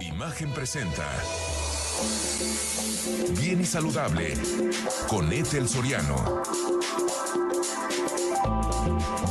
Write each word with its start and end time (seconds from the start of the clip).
Imagen 0.00 0.50
presenta. 0.52 1.06
Bien 3.38 3.60
y 3.60 3.64
saludable 3.64 4.32
con 5.08 5.30
Ethel 5.32 5.68
Soriano. 5.68 6.42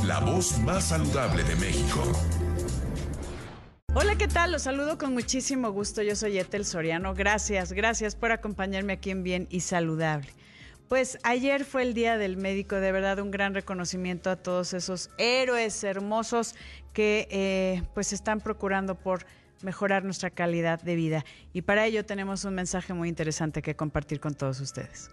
La 0.05 0.19
voz 0.19 0.59
más 0.59 0.89
saludable 0.89 1.43
de 1.43 1.55
México. 1.55 2.03
Hola, 3.95 4.15
¿qué 4.15 4.27
tal? 4.27 4.51
Los 4.51 4.63
saludo 4.63 4.97
con 4.99 5.13
muchísimo 5.13 5.71
gusto. 5.71 6.03
Yo 6.03 6.15
soy 6.15 6.37
Ethel 6.37 6.65
Soriano. 6.65 7.15
Gracias, 7.15 7.73
gracias 7.73 8.15
por 8.15 8.31
acompañarme 8.31 8.93
aquí 8.93 9.09
en 9.09 9.23
Bien 9.23 9.47
y 9.49 9.61
Saludable. 9.61 10.29
Pues 10.87 11.19
ayer 11.23 11.65
fue 11.65 11.83
el 11.83 11.93
Día 11.93 12.17
del 12.17 12.37
Médico, 12.37 12.75
de 12.75 12.91
verdad 12.91 13.19
un 13.19 13.29
gran 13.29 13.53
reconocimiento 13.53 14.31
a 14.31 14.35
todos 14.35 14.73
esos 14.73 15.11
héroes 15.19 15.83
hermosos 15.83 16.55
que 16.93 17.27
eh, 17.29 17.83
pues 17.93 18.11
están 18.11 18.41
procurando 18.41 18.95
por 18.95 19.25
mejorar 19.63 20.03
nuestra 20.03 20.29
calidad 20.29 20.81
de 20.81 20.95
vida. 20.95 21.25
Y 21.53 21.61
para 21.63 21.85
ello 21.85 22.05
tenemos 22.05 22.45
un 22.45 22.55
mensaje 22.55 22.93
muy 22.93 23.09
interesante 23.09 23.61
que 23.61 23.75
compartir 23.75 24.19
con 24.19 24.35
todos 24.35 24.59
ustedes. 24.59 25.11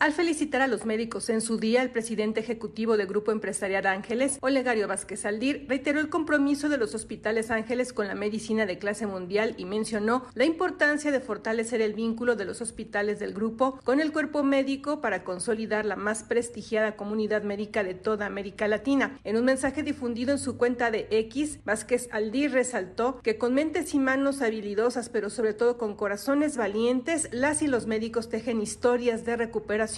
Al 0.00 0.12
felicitar 0.14 0.62
a 0.62 0.66
los 0.66 0.86
médicos 0.86 1.28
en 1.28 1.42
su 1.42 1.58
día, 1.58 1.82
el 1.82 1.90
presidente 1.90 2.40
ejecutivo 2.40 2.96
del 2.96 3.06
Grupo 3.06 3.32
Empresarial 3.32 3.84
Ángeles, 3.84 4.38
Olegario 4.40 4.88
Vázquez 4.88 5.26
Aldir, 5.26 5.66
reiteró 5.68 6.00
el 6.00 6.08
compromiso 6.08 6.70
de 6.70 6.78
los 6.78 6.94
hospitales 6.94 7.50
Ángeles 7.50 7.92
con 7.92 8.08
la 8.08 8.14
medicina 8.14 8.64
de 8.64 8.78
clase 8.78 9.06
mundial 9.06 9.54
y 9.58 9.66
mencionó 9.66 10.24
la 10.32 10.46
importancia 10.46 11.12
de 11.12 11.20
fortalecer 11.20 11.82
el 11.82 11.92
vínculo 11.92 12.34
de 12.34 12.46
los 12.46 12.62
hospitales 12.62 13.18
del 13.18 13.34
grupo 13.34 13.78
con 13.84 14.00
el 14.00 14.10
cuerpo 14.10 14.42
médico 14.42 15.02
para 15.02 15.22
consolidar 15.22 15.84
la 15.84 15.96
más 15.96 16.22
prestigiada 16.22 16.96
comunidad 16.96 17.42
médica 17.42 17.84
de 17.84 17.92
toda 17.92 18.24
América 18.24 18.68
Latina. 18.68 19.18
En 19.22 19.36
un 19.36 19.44
mensaje 19.44 19.82
difundido 19.82 20.32
en 20.32 20.38
su 20.38 20.56
cuenta 20.56 20.90
de 20.90 21.08
X, 21.10 21.58
Vázquez 21.66 22.08
Aldir 22.10 22.52
resaltó 22.52 23.20
que 23.22 23.36
con 23.36 23.52
mentes 23.52 23.92
y 23.92 23.98
manos 23.98 24.40
habilidosas, 24.40 25.10
pero 25.10 25.28
sobre 25.28 25.52
todo 25.52 25.76
con 25.76 25.94
corazones 25.94 26.56
valientes, 26.56 27.28
las 27.32 27.60
y 27.60 27.66
los 27.66 27.86
médicos 27.86 28.30
tejen 28.30 28.62
historias 28.62 29.26
de 29.26 29.36
recuperación 29.36 29.89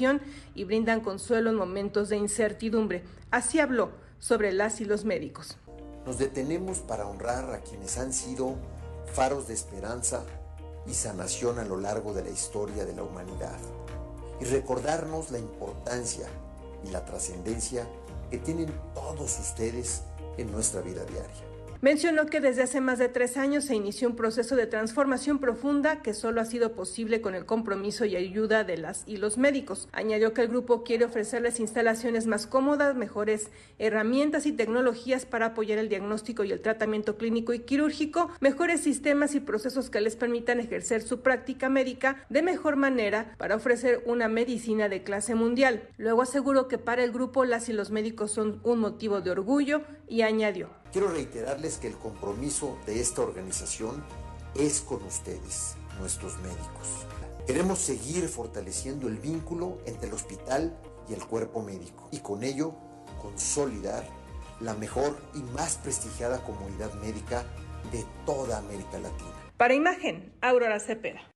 y 0.55 0.65
brindan 0.65 1.01
consuelo 1.01 1.51
en 1.51 1.57
momentos 1.57 2.09
de 2.09 2.17
incertidumbre. 2.17 3.03
Así 3.31 3.61
habló 3.61 3.91
sobre 4.19 4.53
las 4.53 4.81
y 4.81 4.85
los 4.85 5.05
médicos. 5.05 5.57
Nos 6.07 6.19
detenemos 6.19 6.79
para 6.79 7.07
honrar 7.07 7.53
a 7.53 7.61
quienes 7.61 7.98
han 7.98 8.13
sido 8.13 8.57
faros 9.13 9.48
de 9.48 9.55
esperanza 9.55 10.25
y 10.87 10.95
sanación 10.95 11.59
a 11.59 11.65
lo 11.65 11.77
largo 11.77 12.13
de 12.13 12.25
la 12.25 12.31
historia 12.31 12.85
de 12.85 12.95
la 12.95 13.03
humanidad 13.03 13.59
y 14.41 14.45
recordarnos 14.45 15.31
la 15.31 15.39
importancia 15.39 16.27
y 16.85 16.91
la 16.91 17.05
trascendencia 17.05 17.87
que 18.31 18.39
tienen 18.39 18.73
todos 18.95 19.39
ustedes 19.39 20.03
en 20.39 20.51
nuestra 20.51 20.81
vida 20.81 21.05
diaria. 21.05 21.52
Mencionó 21.83 22.27
que 22.27 22.41
desde 22.41 22.63
hace 22.63 22.81
más 22.81 23.01
de 23.01 23.09
tres 23.09 23.37
años 23.37 23.65
se 23.65 23.75
inició 23.75 24.07
un 24.07 24.15
proceso 24.15 24.55
de 24.55 24.69
transformación 24.69 25.41
profunda 25.41 26.01
que 26.01 26.15
solo 26.15 26.41
ha 26.41 26.45
sido 26.45 26.77
posible 26.77 27.21
con 27.21 27.35
el 27.35 27.45
compromiso 27.45 28.05
y 28.05 28.15
ayuda 28.15 28.63
de 28.63 28.77
las 28.77 29.03
y 29.05 29.17
los 29.17 29.37
médicos. 29.37 29.89
Añadió 29.91 30.33
que 30.33 30.43
el 30.43 30.49
grupo 30.49 30.85
quiere 30.85 31.07
ofrecerles 31.07 31.59
instalaciones 31.59 32.29
más 32.29 32.47
cómodas, 32.47 32.95
mejores 32.95 33.51
herramientas 33.81 34.47
y 34.47 34.53
tecnologías 34.53 35.27
para 35.27 35.47
apoyar 35.47 35.81
el 35.81 35.89
diagnóstico 35.89 36.45
y 36.45 36.53
el 36.53 36.61
tratamiento 36.61 37.17
clínico 37.17 37.53
y 37.53 37.65
quirúrgico, 37.65 38.31
mejores 38.39 38.83
sistemas 38.83 39.35
y 39.35 39.41
procesos 39.41 39.91
que 39.91 40.01
les 40.01 40.15
permitan 40.15 40.61
ejercer 40.61 41.03
su 41.03 41.21
práctica 41.21 41.69
médica 41.69 42.25
de 42.29 42.43
mejor 42.43 42.77
manera 42.77 43.35
para 43.39 43.57
ofrecer 43.57 44.05
una 44.07 44.29
medicina 44.29 44.89
de 44.89 45.03
clase 45.03 45.35
mundial. 45.35 45.83
Luego 45.97 46.23
aseguró 46.23 46.69
que 46.69 46.79
para 46.79 47.03
el 47.03 47.11
grupo 47.11 47.45
las 47.45 47.69
y 47.69 47.73
los 47.73 47.91
médicos 47.91 48.31
son 48.31 48.61
un 48.63 48.79
motivo 48.79 49.21
de 49.21 49.33
orgullo 49.33 49.83
y 50.09 50.23
añadió 50.23 50.81
Quiero 50.93 51.09
reiterarles 51.09 51.79
que 51.79 51.87
el 51.87 51.97
compromiso 51.97 52.77
de 52.85 53.01
esta 53.01 53.23
organización 53.23 54.05
es 54.55 54.83
con 54.83 55.03
ustedes, 55.05 55.75
nuestros 55.98 56.37
médicos. 56.41 57.07
Queremos 57.47 57.79
seguir 57.79 58.29
fortaleciendo 58.29 59.09
el 59.09 59.17
vínculo 59.17 59.79
entre 59.87 60.09
el 60.09 60.15
hospital 60.15 60.79
y 61.09 61.15
el 61.15 61.25
cuerpo 61.25 61.63
médico 61.63 62.08
y 62.13 62.19
con 62.19 62.45
ello 62.45 62.75
consolidar 63.23 64.07
la 64.61 64.75
mejor 64.75 65.17
y 65.35 65.39
más 65.39 65.77
prestigiada 65.77 66.45
comunidad 66.45 66.92
médica 67.01 67.47
de 67.91 68.05
toda 68.27 68.59
América 68.59 68.98
Latina. 68.98 69.33
Para 69.57 69.73
imagen, 69.73 70.35
Aurora 70.42 70.79
Cepeda. 70.79 71.32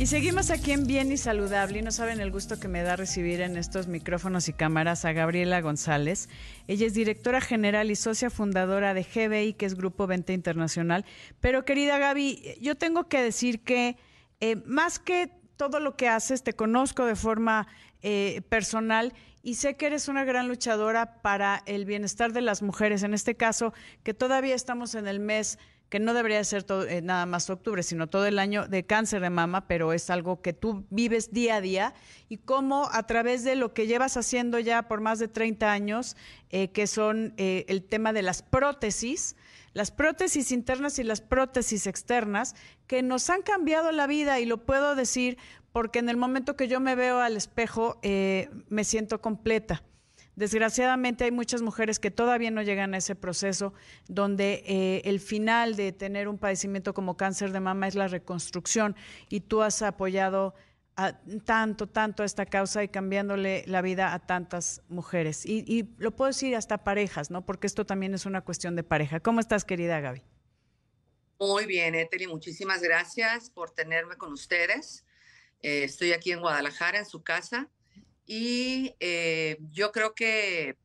Y 0.00 0.06
seguimos 0.06 0.50
aquí 0.50 0.72
en 0.72 0.86
Bien 0.86 1.12
y 1.12 1.18
Saludable 1.18 1.80
y 1.80 1.82
no 1.82 1.90
saben 1.90 2.22
el 2.22 2.30
gusto 2.30 2.58
que 2.58 2.68
me 2.68 2.82
da 2.82 2.96
recibir 2.96 3.42
en 3.42 3.58
estos 3.58 3.86
micrófonos 3.86 4.48
y 4.48 4.54
cámaras 4.54 5.04
a 5.04 5.12
Gabriela 5.12 5.60
González. 5.60 6.30
Ella 6.68 6.86
es 6.86 6.94
directora 6.94 7.42
general 7.42 7.90
y 7.90 7.96
socia 7.96 8.30
fundadora 8.30 8.94
de 8.94 9.02
GBI, 9.02 9.52
que 9.52 9.66
es 9.66 9.74
Grupo 9.74 10.06
Venta 10.06 10.32
Internacional. 10.32 11.04
Pero 11.40 11.66
querida 11.66 11.98
Gaby, 11.98 12.56
yo 12.62 12.76
tengo 12.76 13.08
que 13.08 13.20
decir 13.20 13.62
que 13.62 13.98
eh, 14.40 14.56
más 14.64 14.98
que 14.98 15.32
todo 15.58 15.80
lo 15.80 15.98
que 15.98 16.08
haces, 16.08 16.42
te 16.42 16.54
conozco 16.54 17.04
de 17.04 17.14
forma 17.14 17.68
eh, 18.00 18.40
personal 18.48 19.12
y 19.42 19.56
sé 19.56 19.76
que 19.76 19.84
eres 19.84 20.08
una 20.08 20.24
gran 20.24 20.48
luchadora 20.48 21.20
para 21.20 21.62
el 21.66 21.84
bienestar 21.84 22.32
de 22.32 22.40
las 22.40 22.62
mujeres, 22.62 23.02
en 23.02 23.12
este 23.12 23.34
caso, 23.34 23.74
que 24.02 24.14
todavía 24.14 24.54
estamos 24.54 24.94
en 24.94 25.06
el 25.06 25.20
mes 25.20 25.58
que 25.90 25.98
no 25.98 26.14
debería 26.14 26.42
ser 26.44 26.62
todo, 26.62 26.86
eh, 26.86 27.02
nada 27.02 27.26
más 27.26 27.50
octubre, 27.50 27.82
sino 27.82 28.08
todo 28.08 28.24
el 28.24 28.38
año 28.38 28.68
de 28.68 28.86
cáncer 28.86 29.20
de 29.20 29.28
mama, 29.28 29.66
pero 29.66 29.92
es 29.92 30.08
algo 30.08 30.40
que 30.40 30.52
tú 30.52 30.86
vives 30.88 31.32
día 31.32 31.56
a 31.56 31.60
día. 31.60 31.94
Y 32.28 32.38
cómo 32.38 32.88
a 32.92 33.06
través 33.06 33.42
de 33.42 33.56
lo 33.56 33.74
que 33.74 33.88
llevas 33.88 34.16
haciendo 34.16 34.60
ya 34.60 34.86
por 34.86 35.00
más 35.00 35.18
de 35.18 35.26
30 35.26 35.70
años, 35.70 36.16
eh, 36.50 36.68
que 36.68 36.86
son 36.86 37.34
eh, 37.36 37.64
el 37.68 37.82
tema 37.82 38.12
de 38.12 38.22
las 38.22 38.42
prótesis, 38.42 39.34
las 39.72 39.90
prótesis 39.90 40.52
internas 40.52 41.00
y 41.00 41.02
las 41.02 41.20
prótesis 41.20 41.88
externas, 41.88 42.54
que 42.86 43.02
nos 43.02 43.28
han 43.28 43.42
cambiado 43.42 43.90
la 43.90 44.06
vida. 44.06 44.38
Y 44.38 44.46
lo 44.46 44.64
puedo 44.64 44.94
decir 44.94 45.38
porque 45.72 45.98
en 45.98 46.08
el 46.08 46.16
momento 46.16 46.54
que 46.54 46.68
yo 46.68 46.78
me 46.78 46.94
veo 46.94 47.18
al 47.18 47.36
espejo 47.36 48.00
me 48.02 48.84
siento 48.84 49.20
completa 49.20 49.82
Desgraciadamente 50.36 51.24
hay 51.24 51.30
muchas 51.30 51.62
mujeres 51.62 51.98
que 51.98 52.10
todavía 52.10 52.50
no 52.50 52.62
llegan 52.62 52.94
a 52.94 52.98
ese 52.98 53.14
proceso 53.14 53.74
donde 54.08 54.62
eh, 54.66 55.02
el 55.04 55.20
final 55.20 55.76
de 55.76 55.92
tener 55.92 56.28
un 56.28 56.38
padecimiento 56.38 56.94
como 56.94 57.16
cáncer 57.16 57.52
de 57.52 57.60
mama 57.60 57.88
es 57.88 57.94
la 57.94 58.08
reconstrucción 58.08 58.96
y 59.28 59.40
tú 59.40 59.62
has 59.62 59.82
apoyado 59.82 60.54
tanto, 61.44 61.88
tanto 61.88 62.22
a 62.22 62.26
esta 62.26 62.46
causa 62.46 62.82
y 62.82 62.88
cambiándole 62.88 63.64
la 63.66 63.82
vida 63.82 64.12
a 64.12 64.18
tantas 64.18 64.82
mujeres. 64.88 65.46
Y, 65.46 65.88
lo 65.98 66.10
puedo 66.14 66.28
decir 66.28 66.54
hasta 66.56 66.84
parejas, 66.84 67.30
¿no? 67.30 67.44
Porque 67.44 67.66
esto 67.66 67.86
también 67.86 68.14
es 68.14 68.26
una 68.26 68.42
cuestión 68.42 68.76
de 68.76 68.82
pareja. 68.82 69.20
¿Cómo 69.20 69.40
estás, 69.40 69.64
querida 69.64 70.00
Gaby? 70.00 70.22
Muy 71.38 71.64
bien, 71.64 71.94
Ethel, 71.94 72.28
muchísimas 72.28 72.82
gracias 72.82 73.48
por 73.50 73.70
tenerme 73.70 74.16
con 74.16 74.32
ustedes. 74.32 75.06
Eh, 75.62 75.84
estoy 75.84 76.12
aquí 76.12 76.32
en 76.32 76.40
Guadalajara, 76.40 76.98
en 76.98 77.06
su 77.06 77.22
casa, 77.22 77.70
y 78.32 78.94
eh, 79.00 79.56
yo 79.72 79.90
creo 79.90 80.14
que 80.14 80.76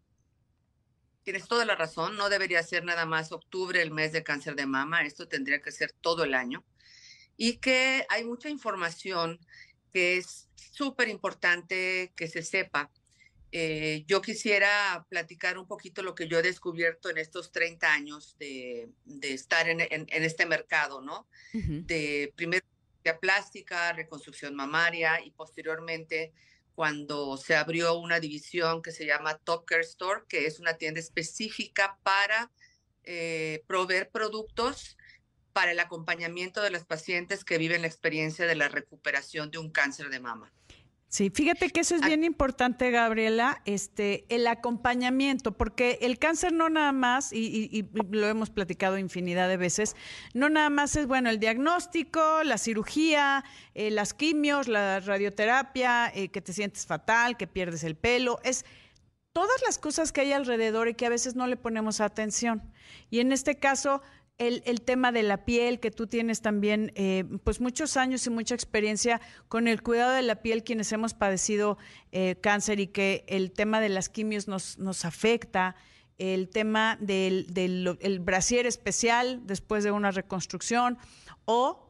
tienes 1.22 1.48
toda 1.48 1.64
la 1.64 1.76
razón, 1.76 2.18
no 2.18 2.28
debería 2.28 2.64
ser 2.64 2.84
nada 2.84 3.06
más 3.06 3.32
octubre 3.32 3.80
el 3.84 3.92
mes 3.92 4.12
de 4.14 4.24
cáncer 4.24 4.56
de 4.56 4.66
mama, 4.66 5.04
esto 5.04 5.28
tendría 5.28 5.62
que 5.62 5.72
ser 5.72 5.92
todo 5.92 6.24
el 6.24 6.34
año. 6.34 6.66
Y 7.38 7.58
que 7.58 8.04
hay 8.10 8.24
mucha 8.24 8.50
información 8.50 9.40
que 9.94 10.18
es 10.18 10.50
súper 10.56 11.08
importante 11.08 12.14
que 12.16 12.28
se 12.28 12.42
sepa. 12.42 12.90
Eh, 13.52 14.06
yo 14.08 14.24
quisiera 14.24 15.06
platicar 15.08 15.60
un 15.60 15.68
poquito 15.68 16.02
lo 16.02 16.16
que 16.16 16.28
yo 16.28 16.40
he 16.40 16.42
descubierto 16.42 17.12
en 17.12 17.20
estos 17.20 17.52
30 17.52 17.94
años 17.94 18.36
de, 18.40 18.90
estar 19.22 19.70
en, 19.70 20.08
este 20.10 20.48
mercado, 20.48 21.00
¿no? 21.00 21.28
De 21.54 22.34
primero 22.36 22.66
plástica, 23.14 23.94
reconstrucción 23.94 24.56
mamaria 24.56 25.24
y 25.24 25.30
posteriormente 25.30 26.34
cuando 26.75 27.38
se 27.38 27.56
abrió 27.56 27.97
una 27.97 28.19
división 28.19 28.81
que 28.81 28.91
se 28.91 29.06
llama 29.06 29.38
Top 29.38 29.66
Store, 29.81 30.24
que 30.28 30.46
es 30.46 30.59
una 30.59 30.78
tienda 30.78 31.00
específica 31.00 31.97
para 32.03 32.52
eh, 33.03 33.64
proveer 33.66 34.09
productos 34.09 34.97
para 35.53 35.72
el 35.72 35.79
acompañamiento 35.79 36.61
de 36.61 36.70
los 36.70 36.84
pacientes 36.84 37.46
que 37.46 37.58
viven 37.58 37.82
la 37.82 37.88
experiencia 37.88 38.46
de 38.46 38.55
la 38.55 38.67
recuperación 38.67 39.52
de 39.52 39.58
un 39.58 39.72
cáncer 39.72 40.09
de 40.09 40.20
mama. 40.20 40.52
Sí, 41.16 41.29
fíjate 41.29 41.70
que 41.70 41.79
eso 41.79 41.96
es 41.96 42.02
bien 42.02 42.26
importante, 42.26 42.91
Gabriela, 42.91 43.62
este, 43.64 44.26
el 44.28 44.46
acompañamiento, 44.47 45.53
porque 45.53 45.97
el 46.02 46.20
cáncer 46.20 46.52
no 46.52 46.67
nada 46.67 46.91
más, 46.91 47.32
y, 47.32 47.88
lo 48.12 48.28
hemos 48.28 48.50
platicado 48.50 48.97
infinidad 48.97 49.47
de 49.47 49.56
veces, 49.56 49.96
no 50.34 50.50
nada 50.50 50.70
más 50.70 50.97
es, 50.97 51.08
bueno, 51.08 51.29
el 51.29 51.40
diagnóstico, 51.40 52.44
la 52.44 52.58
cirugía, 52.58 53.46
eh, 53.76 53.91
las 53.91 54.14
quimios, 54.14 54.67
la 54.67 55.00
radioterapia, 55.00 56.12
eh, 56.14 56.28
que 56.28 56.41
te 56.41 56.52
sientes 56.52 56.85
fatal, 56.85 57.38
que 57.38 57.47
pierdes 57.47 57.85
el 57.85 57.96
pelo, 57.96 58.41
es 58.44 58.66
todas 59.32 59.62
las 59.66 59.78
cosas 59.78 60.12
que 60.12 60.20
hay 60.20 60.34
alrededor 60.34 60.90
y 60.90 60.96
que 60.96 61.06
a 61.06 61.09
veces 61.09 61.34
no 61.34 61.47
le 61.47 61.56
ponemos 61.56 62.02
atención. 62.02 62.62
Y 63.09 63.22
en 63.22 63.32
este 63.32 63.58
caso, 63.58 64.02
el, 64.37 64.82
tema 64.82 65.11
de 65.11 65.23
la 65.23 65.46
piel, 65.46 65.79
que 65.79 65.91
tú 65.91 66.08
tienes 66.08 66.41
también 66.41 66.91
eh, 66.96 67.23
pues 67.43 67.61
muchos 67.61 67.96
años 67.96 68.26
y 68.28 68.29
mucha 68.29 68.53
experiencia 68.53 69.22
con 69.47 69.67
el 69.67 69.82
cuidado 69.82 70.11
de 70.11 70.22
la 70.22 70.41
piel, 70.41 70.64
quienes 70.64 70.91
hemos 70.91 71.14
padecido 71.14 71.78
eh, 72.11 72.35
cáncer 72.41 72.79
y 72.79 72.87
que 72.87 73.23
el 73.28 73.52
tema 73.52 73.79
de 73.79 73.90
las 73.90 74.09
quimios 74.09 74.47
nos, 74.47 74.78
nos 74.78 75.05
afecta, 75.05 75.76
el 76.17 76.49
tema 76.49 76.97
del, 77.02 77.47
del 77.53 77.97
el 77.99 78.20
brasier 78.20 78.66
especial 78.66 79.41
después 79.46 79.84
de 79.84 79.91
una 79.91 80.11
reconstrucción 80.11 80.97
o 81.43 81.84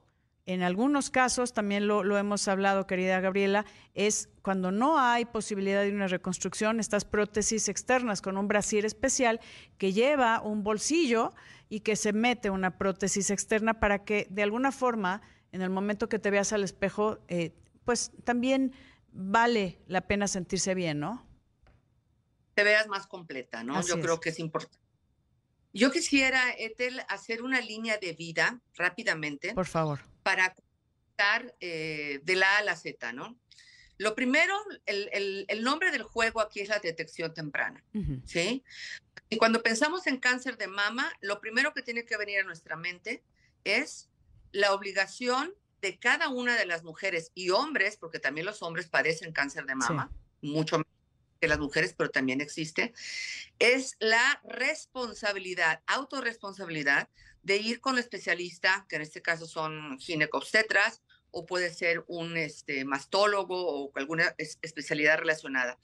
en 0.46 0.62
algunos 0.62 1.10
casos, 1.10 1.54
también 1.54 1.88
lo, 1.88 2.04
lo, 2.04 2.18
hemos 2.18 2.48
hablado, 2.48 2.86
querida 2.86 3.20
Gabriela, 3.20 3.66
es 3.96 4.30
cuando 4.44 4.72
no 4.72 5.00
hay 5.00 5.26
posibilidad 5.26 5.82
de 5.82 5.92
una 5.92 6.08
reconstrucción, 6.08 6.80
estas 6.80 7.04
prótesis 7.04 7.68
externas 7.68 8.22
con 8.22 8.38
un 8.38 8.48
brasier 8.48 8.86
especial 8.86 9.40
que 9.80 9.92
lleva 9.92 10.42
un 10.42 10.64
bolsillo 10.64 11.34
y 11.68 11.80
que 11.80 11.96
se 11.96 12.14
mete 12.14 12.52
una 12.52 12.78
prótesis 12.78 13.32
externa 13.32 13.80
para 13.80 14.04
que 14.06 14.28
de 14.30 14.44
alguna 14.44 14.72
forma, 14.72 15.22
en 15.52 15.64
el 15.64 15.72
momento 15.72 16.10
que 16.10 16.20
te 16.20 16.30
veas 16.30 16.54
al 16.54 16.64
espejo, 16.64 17.18
eh, 17.28 17.56
pues 17.84 18.12
también 18.24 18.74
vale 19.12 19.80
la 19.88 20.02
pena 20.02 20.28
sentirse 20.28 20.76
bien, 20.76 21.00
¿no? 21.00 21.26
Te 22.54 22.64
veas 22.64 22.88
más 22.88 23.08
completa, 23.08 23.64
¿no? 23.64 23.82
Yo 23.82 24.00
creo 24.00 24.20
que 24.20 24.30
es 24.30 24.40
importante. 24.40 24.85
Yo 25.76 25.92
quisiera, 25.92 26.52
Ethel, 26.58 27.02
hacer 27.10 27.44
una 27.44 27.60
línea 27.60 27.98
de 27.98 28.14
vida 28.14 28.62
rápidamente. 28.76 29.54
Por 29.54 29.66
favor. 29.66 30.00
Para 30.24 30.56
contar 30.56 31.54
eh, 31.60 32.22
de 32.24 32.36
la 32.36 32.56
A 32.56 32.58
a 32.60 32.64
la 32.64 32.76
Z, 32.78 33.12
¿no? 33.12 33.38
Lo 33.98 34.16
primero, 34.16 34.54
el, 34.86 35.46
el, 35.48 35.64
nombre 35.64 35.92
del 35.92 36.04
juego 36.04 36.40
aquí 36.40 36.62
es 36.62 36.70
la 36.70 36.80
detección 36.80 37.34
temprana, 37.34 37.84
¿sí? 38.26 38.64
Y 39.30 39.38
cuando 39.38 39.64
pensamos 39.64 40.08
en 40.08 40.18
cáncer 40.18 40.58
de 40.58 40.68
mama, 40.68 41.12
lo 41.22 41.40
primero 41.40 41.74
que 41.74 41.82
tiene 41.82 42.06
que 42.06 42.18
venir 42.18 42.40
a 42.40 42.44
nuestra 42.44 42.76
mente 42.76 43.24
es 43.64 44.10
la 44.52 44.74
obligación 44.74 45.54
de 45.82 45.98
cada 45.98 46.30
una 46.30 46.58
de 46.58 46.66
las 46.66 46.84
mujeres 46.84 47.32
y 47.36 47.52
hombres, 47.52 47.96
porque 47.98 48.20
también 48.20 48.46
los 48.46 48.62
hombres 48.64 48.88
padecen 48.88 49.32
cáncer 49.32 49.66
de 49.66 49.76
mama, 49.76 50.12
mucho 50.42 50.78
más 50.78 50.88
que 51.46 51.50
las 51.50 51.60
mujeres, 51.60 51.94
pero 51.96 52.10
también 52.10 52.42
existe, 52.42 52.92
es 53.60 53.98
la 54.00 54.42
responsabilidad, 54.44 55.84
autorresponsabilidad 55.86 57.08
de 57.44 57.58
ir 57.58 57.80
con 57.80 57.94
el 57.94 58.00
especialista, 58.00 58.88
que 58.90 58.96
en 58.96 59.04
este 59.04 59.22
caso 59.22 59.46
son 59.46 60.00
ginecobstetras, 60.00 61.04
o 61.30 61.46
puede 61.46 61.72
ser 61.72 62.04
un 62.08 62.36
este, 62.36 62.84
mastólogo 62.84 63.56
o 63.56 63.92
alguna 63.96 64.34
especialidad 64.38 65.20
relacionada. 65.20 65.78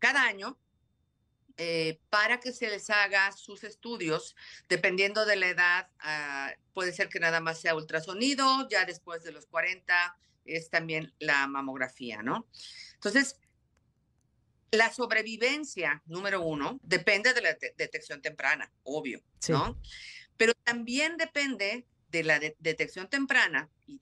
Cada 0.00 0.24
año 0.24 0.58
eh, 1.58 2.00
para 2.10 2.40
que 2.40 2.52
se 2.52 2.68
les 2.68 2.90
haga 2.90 3.30
sus 3.32 3.62
estudios, 3.62 4.34
dependiendo 4.68 5.26
de 5.26 5.36
la 5.36 5.48
edad, 5.48 5.88
ah, 6.00 6.52
puede 6.72 6.92
ser 6.92 7.08
que 7.08 7.20
nada 7.20 7.40
más 7.40 7.60
sea 7.60 7.76
ultrasonido, 7.76 8.68
ya 8.68 8.84
después 8.84 9.22
de 9.22 9.32
los 9.32 9.46
40 9.46 10.16
es 10.46 10.70
también 10.70 11.12
la 11.18 11.46
mamografía, 11.46 12.22
¿no? 12.22 12.46
Entonces, 12.94 13.36
la 14.70 14.92
sobrevivencia, 14.92 16.02
número 16.06 16.42
uno, 16.42 16.78
depende 16.82 17.32
de 17.32 17.40
la 17.40 17.56
detección 17.76 18.20
temprana, 18.20 18.70
obvio, 18.82 19.20
¿no? 19.48 19.78
Pero 20.36 20.52
también 20.64 21.16
depende 21.16 21.86
de 22.10 22.22
la 22.22 22.38
detección 22.38 23.08
temprana 23.08 23.68
y 23.86 24.00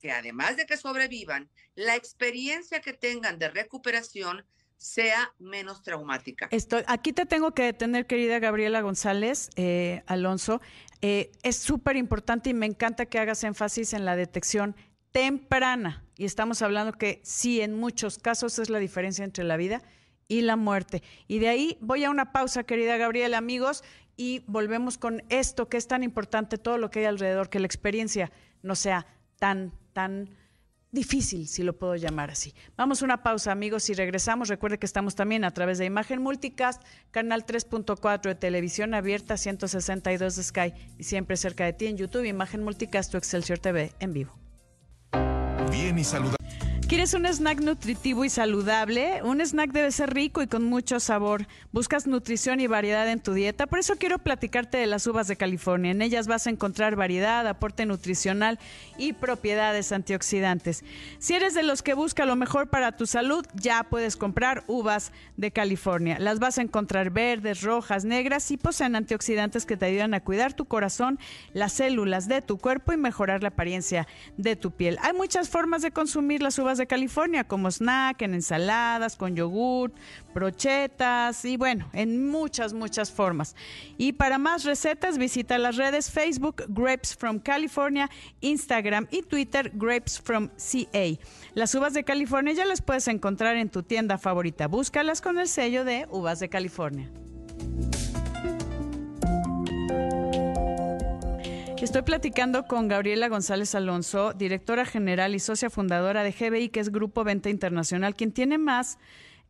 que 0.00 0.10
además 0.10 0.56
de 0.56 0.66
que 0.66 0.76
sobrevivan, 0.76 1.48
la 1.74 1.94
experiencia 1.94 2.80
que 2.80 2.92
tengan 2.92 3.38
de 3.38 3.48
recuperación 3.48 4.44
sea 4.76 5.32
menos 5.38 5.82
traumática. 5.82 6.48
Estoy, 6.50 6.82
aquí 6.88 7.12
te 7.12 7.24
tengo 7.24 7.54
que 7.54 7.62
detener, 7.62 8.06
querida 8.06 8.40
Gabriela 8.40 8.80
González 8.80 9.50
eh, 9.54 10.02
Alonso. 10.06 10.60
Eh, 11.00 11.30
es 11.44 11.56
súper 11.56 11.96
importante 11.96 12.50
y 12.50 12.54
me 12.54 12.66
encanta 12.66 13.06
que 13.06 13.20
hagas 13.20 13.44
énfasis 13.44 13.92
en 13.92 14.04
la 14.04 14.16
detección 14.16 14.74
temprana. 15.12 16.04
Y 16.22 16.24
estamos 16.24 16.62
hablando 16.62 16.92
que 16.92 17.20
sí, 17.24 17.62
en 17.62 17.74
muchos 17.74 18.20
casos 18.20 18.60
es 18.60 18.70
la 18.70 18.78
diferencia 18.78 19.24
entre 19.24 19.42
la 19.42 19.56
vida 19.56 19.82
y 20.28 20.42
la 20.42 20.54
muerte. 20.54 21.02
Y 21.26 21.40
de 21.40 21.48
ahí 21.48 21.78
voy 21.80 22.04
a 22.04 22.10
una 22.10 22.30
pausa, 22.30 22.62
querida 22.62 22.96
Gabriela, 22.96 23.38
amigos, 23.38 23.82
y 24.16 24.44
volvemos 24.46 24.98
con 24.98 25.24
esto 25.30 25.68
que 25.68 25.78
es 25.78 25.88
tan 25.88 26.04
importante, 26.04 26.58
todo 26.58 26.78
lo 26.78 26.92
que 26.92 27.00
hay 27.00 27.06
alrededor, 27.06 27.50
que 27.50 27.58
la 27.58 27.66
experiencia 27.66 28.30
no 28.62 28.76
sea 28.76 29.04
tan, 29.40 29.72
tan 29.92 30.30
difícil, 30.92 31.48
si 31.48 31.64
lo 31.64 31.76
puedo 31.76 31.96
llamar 31.96 32.30
así. 32.30 32.54
Vamos 32.76 33.02
a 33.02 33.04
una 33.04 33.24
pausa, 33.24 33.50
amigos, 33.50 33.90
y 33.90 33.94
regresamos. 33.94 34.46
Recuerde 34.46 34.78
que 34.78 34.86
estamos 34.86 35.16
también 35.16 35.42
a 35.42 35.50
través 35.50 35.78
de 35.78 35.86
Imagen 35.86 36.22
Multicast, 36.22 36.84
canal 37.10 37.44
3.4 37.44 38.22
de 38.22 38.34
televisión 38.36 38.94
abierta, 38.94 39.36
162 39.36 40.36
de 40.36 40.42
Sky 40.44 40.72
y 40.98 41.02
siempre 41.02 41.36
cerca 41.36 41.64
de 41.64 41.72
ti 41.72 41.86
en 41.86 41.96
YouTube, 41.96 42.26
Imagen 42.26 42.62
Multicast 42.62 43.10
tu 43.10 43.18
Excelsior 43.18 43.58
TV 43.58 43.90
en 43.98 44.12
vivo. 44.12 44.41
Bien 45.72 45.98
y 45.98 46.04
saludable. 46.04 46.41
¿Quieres 46.88 47.14
un 47.14 47.24
snack 47.24 47.60
nutritivo 47.60 48.24
y 48.24 48.28
saludable? 48.28 49.22
Un 49.22 49.40
snack 49.40 49.72
debe 49.72 49.90
ser 49.92 50.12
rico 50.12 50.42
y 50.42 50.46
con 50.46 50.64
mucho 50.64 51.00
sabor. 51.00 51.46
Buscas 51.72 52.06
nutrición 52.06 52.60
y 52.60 52.66
variedad 52.66 53.08
en 53.08 53.18
tu 53.18 53.32
dieta. 53.32 53.66
Por 53.66 53.78
eso 53.78 53.96
quiero 53.96 54.18
platicarte 54.18 54.76
de 54.76 54.86
las 54.86 55.06
uvas 55.06 55.26
de 55.26 55.36
California. 55.36 55.90
En 55.90 56.02
ellas 56.02 56.26
vas 56.26 56.46
a 56.46 56.50
encontrar 56.50 56.94
variedad, 56.94 57.46
aporte 57.48 57.86
nutricional 57.86 58.58
y 58.98 59.14
propiedades 59.14 59.90
antioxidantes. 59.90 60.84
Si 61.18 61.32
eres 61.32 61.54
de 61.54 61.62
los 61.62 61.82
que 61.82 61.94
busca 61.94 62.26
lo 62.26 62.36
mejor 62.36 62.68
para 62.68 62.92
tu 62.92 63.06
salud, 63.06 63.46
ya 63.54 63.84
puedes 63.84 64.18
comprar 64.18 64.62
uvas 64.66 65.12
de 65.38 65.50
California. 65.50 66.18
Las 66.18 66.40
vas 66.40 66.58
a 66.58 66.62
encontrar 66.62 67.10
verdes, 67.10 67.62
rojas, 67.62 68.04
negras 68.04 68.50
y 68.50 68.58
poseen 68.58 68.96
antioxidantes 68.96 69.64
que 69.64 69.78
te 69.78 69.86
ayudan 69.86 70.12
a 70.12 70.20
cuidar 70.20 70.52
tu 70.52 70.66
corazón, 70.66 71.18
las 71.54 71.72
células 71.72 72.28
de 72.28 72.42
tu 72.42 72.58
cuerpo 72.58 72.92
y 72.92 72.98
mejorar 72.98 73.42
la 73.42 73.48
apariencia 73.48 74.06
de 74.36 74.56
tu 74.56 74.72
piel. 74.72 74.98
Hay 75.00 75.14
muchas 75.14 75.48
formas 75.48 75.80
de 75.80 75.90
consumir 75.90 76.42
las 76.42 76.58
uvas 76.58 76.76
de 76.78 76.81
California, 76.86 77.44
como 77.44 77.70
snack, 77.70 78.22
en 78.22 78.34
ensaladas, 78.34 79.16
con 79.16 79.36
yogur, 79.36 79.92
brochetas 80.34 81.44
y 81.44 81.56
bueno, 81.56 81.88
en 81.92 82.28
muchas, 82.28 82.72
muchas 82.72 83.10
formas. 83.10 83.56
Y 83.98 84.12
para 84.12 84.38
más 84.38 84.64
recetas, 84.64 85.18
visita 85.18 85.58
las 85.58 85.76
redes 85.76 86.10
Facebook 86.10 86.64
Grapes 86.68 87.16
from 87.16 87.38
California, 87.38 88.10
Instagram 88.40 89.06
y 89.10 89.22
Twitter 89.22 89.70
Grapes 89.74 90.20
from 90.20 90.50
CA. 90.56 91.18
Las 91.54 91.74
uvas 91.74 91.94
de 91.94 92.04
California 92.04 92.52
ya 92.52 92.64
las 92.64 92.82
puedes 92.82 93.08
encontrar 93.08 93.56
en 93.56 93.68
tu 93.68 93.82
tienda 93.82 94.18
favorita. 94.18 94.68
Búscalas 94.68 95.20
con 95.20 95.38
el 95.38 95.48
sello 95.48 95.84
de 95.84 96.06
Uvas 96.10 96.40
de 96.40 96.48
California. 96.48 97.10
Estoy 101.82 102.02
platicando 102.02 102.68
con 102.68 102.86
Gabriela 102.86 103.28
González 103.28 103.74
Alonso, 103.74 104.34
directora 104.34 104.84
general 104.84 105.34
y 105.34 105.40
socia 105.40 105.68
fundadora 105.68 106.22
de 106.22 106.30
GBI, 106.30 106.68
que 106.68 106.78
es 106.78 106.92
Grupo 106.92 107.24
Venta 107.24 107.50
Internacional, 107.50 108.14
quien 108.14 108.30
tiene 108.30 108.56
más 108.56 108.98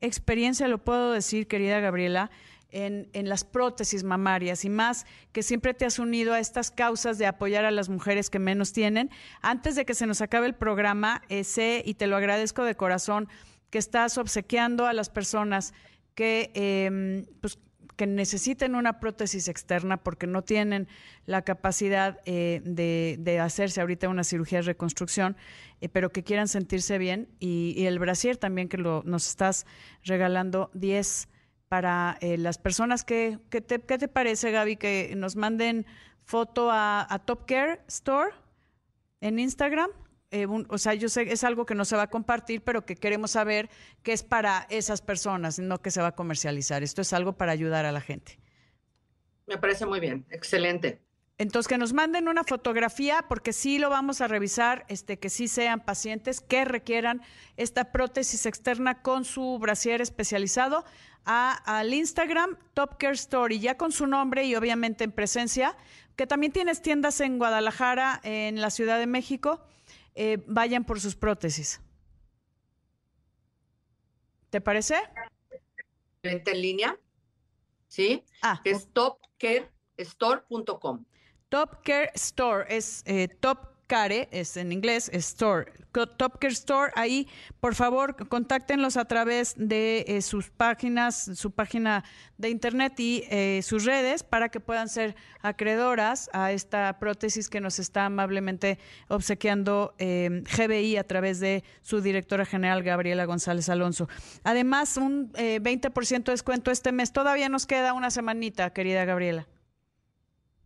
experiencia, 0.01 0.67
lo 0.67 0.83
puedo 0.83 1.13
decir, 1.13 1.47
querida 1.47 1.79
Gabriela, 1.81 2.31
en, 2.71 3.11
las 3.29 3.45
prótesis 3.45 4.03
mamarias 4.03 4.65
y 4.65 4.71
más 4.71 5.05
que 5.33 5.43
siempre 5.43 5.75
te 5.75 5.85
has 5.85 5.99
unido 5.99 6.33
a 6.33 6.39
estas 6.39 6.71
causas 6.71 7.19
de 7.19 7.27
apoyar 7.27 7.67
a 7.67 7.71
las 7.71 7.91
mujeres 7.91 8.31
que 8.31 8.39
menos 8.39 8.73
tienen. 8.73 9.11
Antes 9.43 9.77
de 9.77 9.85
que 9.85 9.93
se 9.93 10.07
nos 10.07 10.23
acabe 10.23 10.47
el 10.47 10.55
programa, 10.55 11.21
eh, 11.29 11.45
sé 11.45 11.83
y 11.85 11.95
te 11.95 12.07
lo 12.07 12.17
agradezco 12.17 12.65
de 12.65 12.75
corazón 12.77 13.29
que 13.69 13.77
estás 13.77 14.17
obsequiando 14.17 14.87
a 14.87 14.95
las 14.95 15.11
personas 15.11 15.75
que 16.15 16.51
em, 16.55 17.27
pues, 17.43 17.59
que 18.03 18.07
necesiten 18.09 18.75
una 18.75 18.99
prótesis 18.99 19.47
externa 19.47 19.97
porque 19.97 20.27
no 20.27 20.43
tienen 20.43 20.89
la 21.25 21.43
capacidad 21.43 22.19
eh, 22.25 22.61
de, 22.65 23.39
hacerse 23.39 23.81
ahorita 23.81 24.09
una 24.09 24.25
cirugía 24.25 24.59
de 24.59 24.63
reconstrucción, 24.63 25.37
eh, 25.81 25.89
pero 25.89 26.11
que 26.11 26.25
quieran 26.25 26.49
sentirse 26.49 26.99
bien. 26.99 27.29
Y, 27.39 27.87
el 27.87 28.01
brasier 28.01 28.37
también 28.39 28.69
que 28.69 28.77
lo, 28.77 29.05
nos 29.05 29.29
estás 29.29 29.67
regalando 30.03 30.69
10 30.75 31.29
para 31.69 32.19
eh, 32.21 32.39
las 32.39 32.59
personas 32.59 33.05
que, 33.05 33.39
que 33.51 33.61
te, 33.61 33.79
¿qué 33.81 33.99
te 33.99 34.09
parece, 34.09 34.51
Gaby, 34.51 34.75
que 34.79 35.15
nos 35.17 35.37
manden 35.37 35.87
foto 36.25 36.73
a, 36.73 37.07
a 37.09 37.21
Top 37.21 37.47
Care 37.47 37.83
Store 37.87 38.33
en 39.21 39.39
Instagram? 39.39 39.91
Eh, 40.33 40.47
o 40.47 40.79
sea, 40.79 40.95
yo 40.95 41.11
sé 41.11 41.31
es 41.31 41.45
algo 41.45 41.67
que 41.67 41.75
no 41.75 41.85
se 41.85 41.95
va 41.95 42.05
a 42.05 42.11
compartir, 42.11 42.63
pero 42.63 42.87
que 42.87 42.97
queremos 42.97 43.33
saber 43.33 43.69
que 44.03 44.15
es 44.15 44.23
para 44.23 44.67
esas 44.71 45.03
personas, 45.03 45.59
no 45.59 45.83
que 45.83 45.91
se 45.91 46.01
va 46.01 46.09
a 46.09 46.15
comercializar. 46.15 46.83
Esto 46.83 47.03
es 47.03 47.13
algo 47.13 47.35
para 47.35 47.53
ayudar 47.53 47.85
a 47.85 47.93
la 47.93 48.01
gente. 48.01 48.39
Me 49.47 49.59
parece 49.59 49.85
muy 49.85 50.01
bien, 50.01 50.25
excelente. 50.31 51.03
Entonces, 51.37 51.69
que 51.69 51.77
nos 51.77 51.93
manden 51.93 52.29
una 52.29 52.45
fotografía, 52.45 53.27
porque 53.29 53.53
sí 53.53 53.79
lo 53.79 53.91
vamos 53.91 54.23
a 54.23 54.29
revisar, 54.29 54.87
este, 54.89 55.19
que 55.19 55.29
sí 55.29 55.49
sean 55.49 55.81
pacientes 55.85 56.41
que 56.41 56.65
requieran 56.65 57.21
esta 57.59 57.93
prótesis 57.93 58.47
externa 58.47 59.03
con 59.03 59.27
su 59.27 59.59
brasier 59.59 60.01
especializado 60.01 60.85
a, 61.27 61.53
al 61.79 61.93
Instagram 61.93 62.57
Top 62.73 62.97
Care 62.99 63.15
Story, 63.15 63.59
ya 63.59 63.77
con 63.77 63.93
su 63.93 64.07
nombre 64.07 64.45
y 64.45 64.55
obviamente 64.55 65.05
en 65.05 65.13
presencia, 65.13 65.77
que 66.17 66.27
también 66.27 66.53
tienes 66.53 66.81
tiendas 66.81 67.21
en 67.21 67.37
Guadalajara, 67.37 68.21
en 68.23 68.63
la 68.63 68.71
Ciudad 68.71 68.99
de 68.99 69.07
México. 69.07 69.61
Eh, 70.15 70.45
vayan 70.47 70.85
por 70.85 71.01
sus 71.01 71.17
prótesis. 71.17 71.81
¿Te 74.51 74.61
parece? 74.61 74.97
Venta 76.23 76.51
en 76.51 76.61
línea, 76.61 76.95
¿sí? 77.89 78.23
Ah, 78.43 78.61
es 78.65 78.91
topcarestore.com. 78.93 81.07
Top 81.49 81.83
Care 81.83 82.11
Store 82.15 82.67
es 82.69 83.03
eh, 83.07 83.29
Top 83.29 83.72
Care, 83.87 84.29
es 84.33 84.57
en 84.57 84.73
inglés, 84.73 85.11
Store, 85.13 85.71
Top 85.93 86.39
Care 86.39 86.53
Store. 86.53 86.93
Ahí, 86.95 87.29
por 87.61 87.75
favor, 87.75 88.29
contáctenlos 88.29 88.97
a 88.97 89.05
través 89.05 89.55
de 89.57 90.05
eh, 90.09 90.23
sus 90.23 90.51
páginas, 90.51 91.31
su 91.35 91.51
página 91.51 92.03
de 92.39 92.49
internet 92.51 92.99
y 92.99 93.25
eh, 93.31 93.61
sus 93.63 93.85
redes 93.85 94.23
para 94.23 94.49
que 94.49 94.61
puedan 94.61 94.89
ser 94.89 95.15
acreedoras 95.41 96.31
a 96.33 96.53
esta 96.53 96.99
prótesis 96.99 97.49
que 97.49 97.61
nos 97.61 97.79
está 97.79 98.07
amablemente 98.07 98.79
obsequiando 99.09 99.95
eh, 99.99 100.43
GBI 100.57 100.97
a 100.97 101.05
través 101.05 101.41
de 101.41 101.63
su 101.83 102.01
directora 102.01 102.45
general, 102.45 102.83
Gabriela 102.83 103.27
González 103.27 103.69
Alonso. 103.69 104.09
Además, 104.43 104.97
un 104.97 105.33
20% 105.33 106.25
de 106.25 106.33
descuento 106.33 106.71
este 106.71 106.93
mes. 106.93 107.13
Todavía 107.13 107.49
nos 107.49 107.67
queda 107.67 107.93
una 107.93 108.11
semanita, 108.11 108.71
querida 108.71 109.05
Gabriela. 109.05 109.47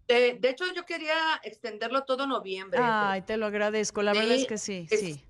De, 0.08 0.38
hecho, 0.42 0.64
yo 0.74 0.84
quería 0.86 1.16
extenderlo 1.42 2.04
todo 2.04 2.26
noviembre. 2.26 2.78
Ay, 2.80 3.22
te 3.22 3.36
lo 3.36 3.46
agradezco. 3.46 4.02
La 4.02 4.12
verdad 4.12 4.32
es 4.36 4.46
que 4.46 4.58
sí, 4.58 4.86
es, 4.90 5.00
sí. 5.00 5.22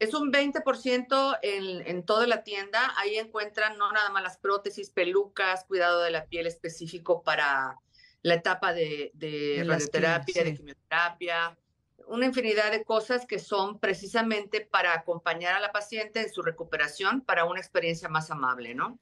Es 0.00 0.14
un 0.14 0.32
20% 0.32 1.38
en, 1.42 1.86
en 1.86 2.02
toda 2.04 2.26
la 2.26 2.42
tienda. 2.42 2.92
Ahí 2.96 3.16
encuentran 3.16 3.78
no 3.78 3.92
nada 3.92 4.10
más 4.10 4.22
las 4.22 4.38
prótesis, 4.38 4.90
pelucas, 4.90 5.64
cuidado 5.64 6.00
de 6.00 6.10
la 6.10 6.26
piel 6.26 6.46
específico 6.46 7.22
para 7.22 7.76
la 8.22 8.34
etapa 8.34 8.72
de, 8.72 9.12
de, 9.14 9.64
radioterapia, 9.66 10.44
de 10.44 10.56
quimioterapia, 10.56 11.58
una 12.06 12.26
infinidad 12.26 12.70
de 12.70 12.84
cosas 12.84 13.24
que 13.26 13.38
son 13.38 13.78
precisamente 13.78 14.60
para 14.60 14.92
acompañar 14.92 15.54
a 15.54 15.60
la 15.60 15.72
paciente 15.72 16.20
en 16.20 16.32
su 16.32 16.42
recuperación 16.42 17.22
para 17.22 17.44
una 17.44 17.60
experiencia 17.60 18.08
más 18.08 18.30
amable, 18.30 18.74
¿no? 18.74 18.98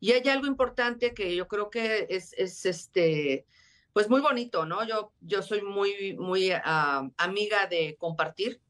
Y 0.00 0.12
hay 0.12 0.28
algo 0.28 0.46
importante 0.46 1.14
que 1.14 1.34
yo 1.34 1.46
creo 1.48 1.70
que 1.70 2.06
es, 2.10 2.32
es 2.36 2.66
este 2.66 3.46
pues 3.96 4.10
muy 4.10 4.20
bonito, 4.20 4.66
¿no? 4.66 4.86
Yo, 4.86 5.14
yo 5.22 5.40
soy 5.40 5.62
muy, 5.62 6.18
muy 6.18 6.50
ah, 6.52 7.08
amiga 7.16 7.66
de 7.66 7.96
compartir. 7.98 8.60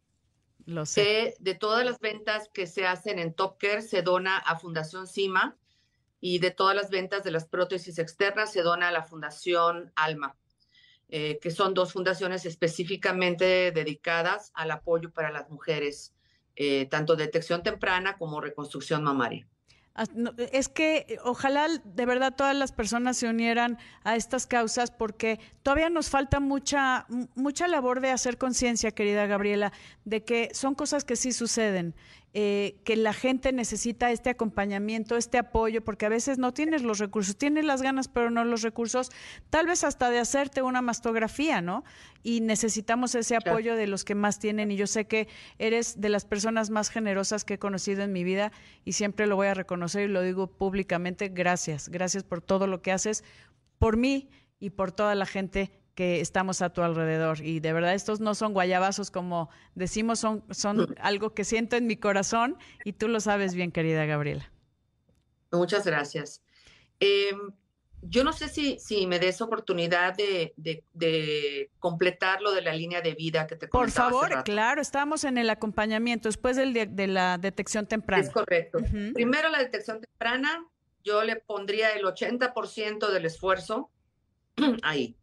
Lo 0.66 0.86
sé. 0.86 1.34
De, 1.40 1.56
todas 1.56 1.84
las 1.84 1.98
ventas 1.98 2.48
que 2.54 2.68
se 2.68 2.86
hacen 2.86 3.18
en 3.18 3.34
Top 3.34 3.58
Care 3.58 3.82
se 3.82 4.02
dona 4.02 4.38
a 4.38 4.56
Fundación 4.56 5.08
CIMA 5.08 5.56
y 6.20 6.38
de 6.38 6.52
todas 6.52 6.76
las 6.76 6.90
ventas 6.90 7.24
de 7.24 7.32
las 7.32 7.44
prótesis 7.44 7.98
externas 7.98 8.52
se 8.52 8.62
dona 8.62 8.86
a 8.86 8.92
la 8.92 9.02
Fundación 9.02 9.90
Alma, 9.96 10.36
eh, 11.08 11.40
que 11.42 11.50
son 11.50 11.74
dos 11.74 11.92
fundaciones 11.92 12.46
específicamente 12.46 13.72
dedicadas 13.72 14.52
al 14.54 14.70
apoyo 14.70 15.10
para 15.10 15.32
las 15.32 15.50
mujeres, 15.50 16.14
eh, 16.54 16.86
tanto 16.86 17.16
detección 17.16 17.64
temprana 17.64 18.16
como 18.16 18.40
reconstrucción 18.40 19.02
mamaria. 19.02 19.48
Es 20.52 20.68
que 20.68 21.06
eh, 21.08 21.18
ojalá 21.24 21.68
de 21.68 22.06
verdad 22.06 22.34
todas 22.34 22.54
las 22.54 22.72
personas 22.72 23.16
se 23.16 23.28
unieran 23.28 23.78
a 24.04 24.16
estas 24.16 24.46
causas 24.46 24.90
porque 24.90 25.40
todavía 25.62 25.88
nos 25.88 26.10
falta 26.10 26.38
mucha, 26.40 27.06
mucha 27.34 27.66
labor 27.68 28.00
de 28.00 28.10
hacer 28.10 28.36
conciencia, 28.36 28.90
querida 28.90 29.26
Gabriela, 29.26 29.72
de 30.04 30.22
que 30.22 30.50
son 30.52 30.74
cosas 30.74 31.04
que 31.04 31.16
sí 31.16 31.32
suceden 31.32 31.94
eh, 32.38 32.82
que 32.84 32.96
la 32.96 33.14
gente 33.14 33.50
necesita 33.50 34.10
este 34.10 34.28
acompañamiento, 34.28 35.16
este 35.16 35.38
apoyo, 35.38 35.82
porque 35.82 36.04
a 36.04 36.10
veces 36.10 36.36
no 36.36 36.52
tienes 36.52 36.82
los 36.82 36.98
recursos, 36.98 37.38
tienes 37.38 37.64
las 37.64 37.80
ganas, 37.80 38.08
pero 38.08 38.30
no 38.30 38.44
los 38.44 38.60
recursos, 38.60 39.10
tal 39.48 39.64
vez 39.64 39.84
hasta 39.84 40.10
de 40.10 40.18
hacerte 40.18 40.60
una 40.60 40.82
mastografía, 40.82 41.62
¿no? 41.62 41.82
Y 42.22 42.42
necesitamos 42.42 43.14
ese 43.14 43.36
apoyo 43.36 43.74
de 43.74 43.86
los 43.86 44.04
que 44.04 44.14
más 44.14 44.38
tienen. 44.38 44.70
Y 44.70 44.76
yo 44.76 44.86
sé 44.86 45.06
que 45.06 45.28
eres 45.58 45.98
de 45.98 46.10
las 46.10 46.26
personas 46.26 46.68
más 46.68 46.90
generosas 46.90 47.46
que 47.46 47.54
he 47.54 47.58
conocido 47.58 48.02
en 48.02 48.12
mi 48.12 48.22
vida 48.22 48.52
y 48.84 48.92
siempre 48.92 49.26
lo 49.26 49.36
voy 49.36 49.46
a 49.46 49.54
reconocer 49.54 50.10
y 50.10 50.12
lo 50.12 50.20
digo 50.20 50.46
públicamente. 50.46 51.30
Gracias, 51.30 51.88
gracias 51.88 52.22
por 52.22 52.42
todo 52.42 52.66
lo 52.66 52.82
que 52.82 52.92
haces 52.92 53.24
por 53.78 53.96
mí 53.96 54.28
y 54.60 54.68
por 54.68 54.92
toda 54.92 55.14
la 55.14 55.24
gente 55.24 55.70
que 55.96 56.20
estamos 56.20 56.62
a 56.62 56.70
tu 56.70 56.82
alrededor. 56.82 57.40
Y 57.40 57.58
de 57.58 57.72
verdad, 57.72 57.94
estos 57.94 58.20
no 58.20 58.36
son 58.36 58.52
guayabazos 58.52 59.10
como 59.10 59.48
decimos, 59.74 60.20
son, 60.20 60.44
son 60.50 60.94
algo 61.00 61.34
que 61.34 61.42
siento 61.42 61.74
en 61.74 61.88
mi 61.88 61.96
corazón 61.96 62.56
y 62.84 62.92
tú 62.92 63.08
lo 63.08 63.18
sabes 63.18 63.54
bien, 63.54 63.72
querida 63.72 64.04
Gabriela. 64.04 64.52
Muchas 65.50 65.86
gracias. 65.86 66.42
Em, 67.00 67.50
yo 68.02 68.24
no 68.24 68.34
sé 68.34 68.48
si, 68.48 68.78
si 68.78 69.06
me 69.06 69.18
des 69.18 69.40
oportunidad 69.40 70.14
de, 70.14 70.52
de, 70.56 71.70
completar 71.78 72.42
lo 72.42 72.52
de 72.52 72.60
la 72.60 72.74
línea 72.74 73.00
de 73.00 73.14
vida 73.14 73.46
que 73.46 73.56
te 73.56 73.66
Por 73.66 73.90
favor, 73.90 74.44
claro, 74.44 74.82
estamos 74.82 75.24
en 75.24 75.38
el 75.38 75.48
acompañamiento 75.48 76.28
después 76.28 76.56
del 76.56 76.74
de, 76.74 77.06
la 77.06 77.38
detección 77.38 77.86
temprana. 77.86 78.22
Es 78.22 78.30
correcto. 78.30 78.78
Primero 79.14 79.48
la 79.48 79.58
detección 79.58 80.02
temprana, 80.02 80.66
yo 81.02 81.24
le 81.24 81.36
pondría 81.36 81.90
el 81.90 82.04
80% 82.04 83.10
del 83.10 83.24
esfuerzo 83.24 83.90
ahí. 84.82 85.16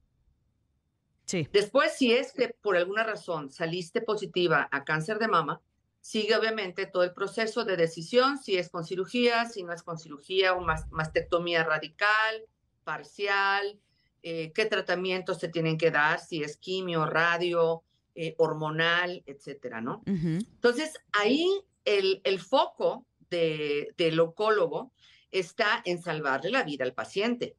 Después, 1.51 1.94
si 1.98 2.13
es 2.13 2.34
que 2.34 2.50
por 2.50 2.77
alguna 2.77 3.03
razón 3.03 3.50
saliste 3.50 4.01
positiva 4.01 4.68
a 4.72 4.84
cáncer 4.84 5.20
de 5.20 5.27
mama, 5.27 5.62
sigue 6.00 6.36
obviamente 6.36 6.86
todo 6.86 7.03
el 7.03 7.13
proceso 7.13 7.63
de 7.63 7.77
decisión, 7.77 8.38
si 8.38 8.58
es 8.58 8.70
con 8.70 8.84
cirugía, 8.84 9.46
si 9.46 9.63
no 9.63 9.74
es 9.74 9.84
con 9.84 9.98
cirugía, 9.98 10.53
o 10.53 10.62
mastectomía 10.92 11.63
radical, 11.63 12.44
parcial, 12.84 13.80
eh, 14.22 14.51
qué 14.53 14.65
tratamientos 14.65 15.39
se 15.39 15.48
tienen 15.48 15.77
que 15.77 15.92
dar, 15.92 16.20
si 16.20 16.44
es 16.44 16.58
quimio, 16.58 17.06
radio, 17.06 17.84
eh, 18.15 18.36
hormonal, 18.38 19.24
etcétera, 19.25 19.82
¿no? 19.82 20.03
Entonces, 20.06 20.94
ahí 21.13 21.48
el, 21.86 22.22
el 22.24 22.39
foco 22.39 23.06
de, 23.30 23.94
del 23.98 24.20
oncólogo 24.20 24.92
está 25.32 25.82
en 25.86 26.01
salvarle 26.01 26.51
la 26.51 26.63
vida 26.63 26.86
al 26.86 26.94
paciente, 26.94 27.56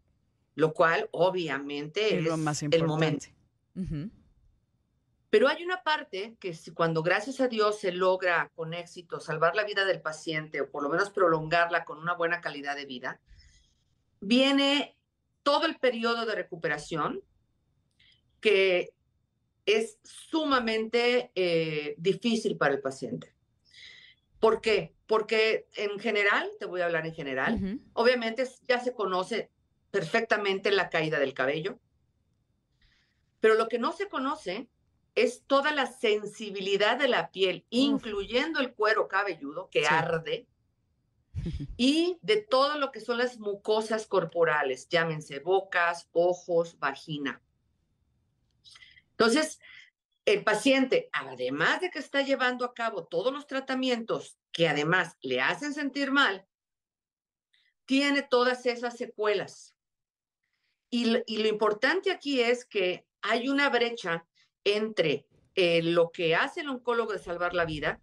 lo 0.54 0.72
cual 0.72 1.08
obviamente 1.12 2.18
es, 2.18 2.26
el 2.70 2.84
momento. 2.84 3.26
Pero 5.30 5.48
hay 5.48 5.64
una 5.64 5.82
parte 5.82 6.36
que 6.38 6.54
si 6.54 6.70
cuando 6.70 7.02
gracias 7.02 7.40
a 7.40 7.48
Dios 7.48 7.80
se 7.80 7.90
logra 7.90 8.52
con 8.54 8.72
éxito 8.72 9.18
salvar 9.18 9.56
la 9.56 9.64
vida 9.64 9.84
del 9.84 10.00
paciente 10.00 10.60
o 10.60 10.70
por 10.70 10.82
lo 10.82 10.88
menos 10.88 11.10
prolongarla 11.10 11.84
con 11.84 11.98
una 11.98 12.14
buena 12.14 12.40
calidad 12.40 12.76
de 12.76 12.86
vida, 12.86 13.20
viene 14.20 14.96
todo 15.42 15.66
el 15.66 15.76
periodo 15.76 16.24
de 16.24 16.36
recuperación 16.36 17.20
que 18.40 18.94
es 19.66 19.98
sumamente 20.02 21.32
eh, 21.34 21.94
difícil 21.98 22.56
para 22.56 22.74
el 22.74 22.80
paciente. 22.80 23.34
¿Por 24.38 24.60
qué? 24.60 24.94
Porque 25.06 25.68
en 25.76 25.98
general, 25.98 26.50
te 26.58 26.66
voy 26.66 26.82
a 26.82 26.84
hablar 26.86 27.06
en 27.06 27.14
general, 27.14 27.80
obviamente 27.94 28.46
ya 28.68 28.78
se 28.78 28.94
conoce 28.94 29.50
perfectamente 29.90 30.70
la 30.70 30.90
caída 30.90 31.18
del 31.18 31.34
cabello, 31.34 31.80
pero 33.44 33.56
lo 33.56 33.68
que 33.68 33.78
no 33.78 33.92
se 33.92 34.08
conoce 34.08 34.70
es 35.14 35.44
toda 35.46 35.70
la 35.70 35.84
sensibilidad 35.84 36.96
de 36.96 37.08
la 37.08 37.30
piel, 37.30 37.66
incluyendo 37.68 38.58
el 38.58 38.72
cuero 38.72 39.06
cabelludo 39.06 39.68
que 39.68 39.86
arde, 39.86 40.48
y 41.76 42.16
de 42.22 42.38
todo 42.38 42.78
lo 42.78 42.90
que 42.90 43.00
son 43.00 43.18
las 43.18 43.38
mucosas 43.38 44.06
corporales, 44.06 44.88
llámense 44.88 45.40
bocas, 45.40 46.08
ojos, 46.12 46.78
vagina. 46.78 47.42
Entonces, 49.10 49.60
el 50.24 50.42
paciente, 50.42 51.10
además 51.12 51.82
de 51.82 51.90
que 51.90 51.98
está 51.98 52.22
llevando 52.22 52.64
a 52.64 52.72
cabo 52.72 53.04
todos 53.04 53.30
los 53.30 53.46
tratamientos 53.46 54.38
que 54.52 54.68
además 54.68 55.18
le 55.20 55.42
hacen 55.42 55.74
sentir 55.74 56.12
mal, 56.12 56.46
tiene 57.84 58.22
todas 58.22 58.64
esas 58.64 58.96
secuelas. 58.96 59.76
Y, 60.88 61.22
y 61.26 61.42
lo 61.42 61.48
importante 61.48 62.10
aquí 62.10 62.40
es 62.40 62.64
que 62.64 63.04
hay 63.24 63.48
una 63.48 63.70
brecha 63.70 64.24
entre 64.64 65.26
eh, 65.54 65.82
lo 65.82 66.10
que 66.12 66.34
hace 66.34 66.60
el 66.60 66.68
oncólogo 66.68 67.12
de 67.12 67.18
salvar 67.18 67.54
la 67.54 67.64
vida 67.64 68.00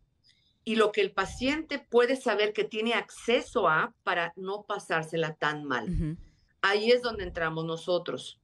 y 0.64 0.76
lo 0.76 0.92
que 0.92 1.02
el 1.02 1.12
paciente 1.12 1.80
puede 1.80 2.16
saber 2.16 2.54
que 2.54 2.64
tiene 2.64 2.96
acceso 2.96 3.70
a 3.70 3.94
para 4.04 4.34
no 4.36 4.64
pasársela 4.64 5.36
tan 5.36 5.64
mal. 5.64 6.18
Ahí 6.62 6.92
es 6.92 7.02
donde 7.02 7.24
entramos 7.24 7.66
nosotros. 7.66 8.40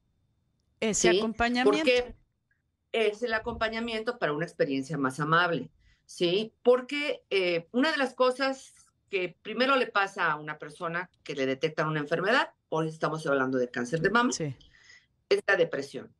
Ese 0.80 1.10
acompañamiento. 1.10 1.78
Porque 1.78 2.14
es 2.92 3.22
el 3.22 3.34
acompañamiento 3.34 4.18
para 4.18 4.32
una 4.32 4.44
experiencia 4.44 4.96
más 4.96 5.18
amable, 5.20 5.70
¿sí? 6.06 6.52
Porque 6.62 7.22
eh, 7.30 7.68
una 7.72 7.90
de 7.90 7.98
las 7.98 8.14
cosas 8.14 8.72
que 9.10 9.36
primero 9.42 9.74
le 9.76 9.88
pasa 9.88 10.30
a 10.30 10.36
una 10.36 10.58
persona 10.58 11.10
que 11.24 11.34
le 11.34 11.46
detectan 11.46 11.88
una 11.88 12.00
enfermedad, 12.00 12.50
hoy 12.68 12.88
estamos 12.88 13.26
hablando 13.26 13.58
de 13.58 13.68
cáncer 13.68 14.00
de 14.00 14.10
mama, 14.10 14.30
es 14.30 15.42
la 15.46 15.56
depresión 15.56 16.12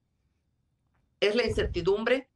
es 1.20 1.34
la 1.34 1.44
incertidumbre, 1.44 2.28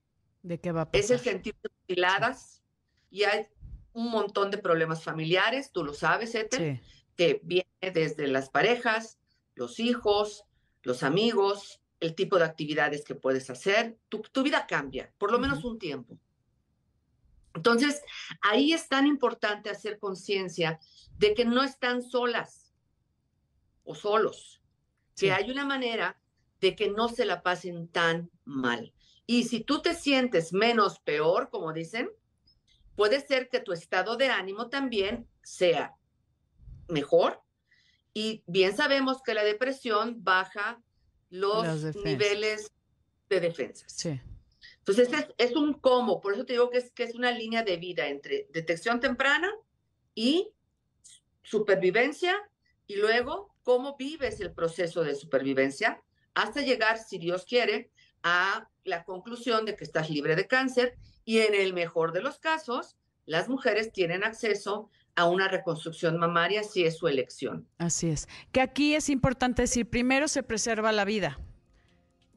¿De 0.42 0.58
qué 0.58 0.72
va 0.72 0.82
a 0.82 0.88
es 0.92 1.10
el 1.10 1.20
sentir 1.20 1.54
piladas 1.86 2.62
y 3.10 3.24
hay 3.24 3.46
un 3.92 4.10
montón 4.10 4.50
de 4.50 4.58
problemas 4.58 5.04
familiares, 5.04 5.70
tú 5.70 5.84
lo 5.84 5.94
sabes, 5.94 6.34
Ethel, 6.34 6.80
que 7.16 7.40
viene 7.44 7.68
desde 7.80 8.26
las 8.26 8.50
parejas, 8.50 9.18
los 9.54 9.78
hijos, 9.78 10.44
los 10.82 11.02
amigos, 11.02 11.80
el 12.00 12.14
tipo 12.14 12.38
de 12.38 12.44
actividades 12.44 13.04
que 13.04 13.14
puedes 13.14 13.48
hacer, 13.50 13.96
tu, 14.08 14.42
vida 14.42 14.66
cambia, 14.66 15.12
por 15.18 15.30
lo 15.30 15.38
menos 15.38 15.64
un 15.64 15.78
tiempo. 15.78 16.18
Entonces, 17.54 18.02
ahí 18.40 18.72
es 18.72 18.88
tan 18.88 19.06
importante 19.06 19.70
hacer 19.70 19.98
conciencia 19.98 20.80
de 21.18 21.34
que 21.34 21.44
no 21.44 21.62
están 21.62 22.02
solas 22.02 22.74
o 23.84 23.94
solos, 23.94 24.62
que 25.16 25.32
hay 25.32 25.50
una 25.50 25.64
manera 25.64 26.18
de 26.62 26.76
que 26.76 26.88
no 26.88 27.08
se 27.08 27.26
la 27.26 27.42
pasen 27.42 27.88
tan 27.88 28.30
mal. 28.44 28.94
Y 29.26 29.44
si 29.44 29.60
tú 29.60 29.82
te 29.82 29.94
sientes 29.94 30.52
menos 30.52 31.00
peor, 31.00 31.50
como 31.50 31.72
dicen, 31.72 32.08
puede 32.94 33.20
ser 33.20 33.48
que 33.48 33.60
tu 33.60 33.72
estado 33.72 34.16
de 34.16 34.28
ánimo 34.28 34.68
también 34.68 35.28
sea 35.42 35.96
mejor. 36.86 37.42
Y 38.14 38.44
bien 38.46 38.76
sabemos 38.76 39.22
que 39.22 39.34
la 39.34 39.42
depresión 39.42 40.22
baja 40.22 40.80
los 41.30 41.96
niveles 41.96 42.70
de 43.28 43.40
defensas. 43.40 43.92
Sí. 43.92 44.20
Entonces 44.78 45.08
es, 45.38 45.56
un 45.56 45.74
cómo, 45.74 46.20
por 46.20 46.34
eso 46.34 46.44
te 46.44 46.52
digo 46.52 46.70
que 46.70 46.78
es, 46.78 46.92
que 46.92 47.02
es 47.02 47.14
una 47.16 47.32
línea 47.32 47.64
de 47.64 47.76
vida 47.76 48.06
entre 48.06 48.46
detección 48.52 49.00
temprana 49.00 49.52
y 50.14 50.50
supervivencia 51.42 52.36
y 52.86 52.96
luego 52.96 53.52
cómo 53.64 53.96
vives 53.96 54.40
el 54.40 54.52
proceso 54.52 55.02
de 55.02 55.14
supervivencia 55.14 56.02
hasta 56.34 56.60
llegar, 56.60 56.98
si 56.98 57.18
Dios 57.18 57.44
quiere, 57.44 57.90
a 58.22 58.68
la 58.84 59.04
conclusión 59.04 59.64
de 59.64 59.76
que 59.76 59.84
estás 59.84 60.10
libre 60.10 60.36
de 60.36 60.46
cáncer 60.46 60.96
y 61.24 61.38
en 61.38 61.54
el 61.54 61.72
mejor 61.72 62.12
de 62.12 62.22
los 62.22 62.38
casos, 62.38 62.96
las 63.26 63.48
mujeres 63.48 63.92
tienen 63.92 64.24
acceso 64.24 64.90
a 65.14 65.28
una 65.28 65.48
reconstrucción 65.48 66.18
mamaria 66.18 66.62
si 66.62 66.84
es 66.84 66.96
su 66.96 67.06
elección. 67.06 67.68
Así 67.78 68.08
es. 68.08 68.28
Que 68.50 68.60
aquí 68.60 68.94
es 68.94 69.08
importante 69.08 69.62
decir, 69.62 69.88
primero 69.88 70.28
se 70.28 70.42
preserva 70.42 70.90
la 70.92 71.04
vida, 71.04 71.38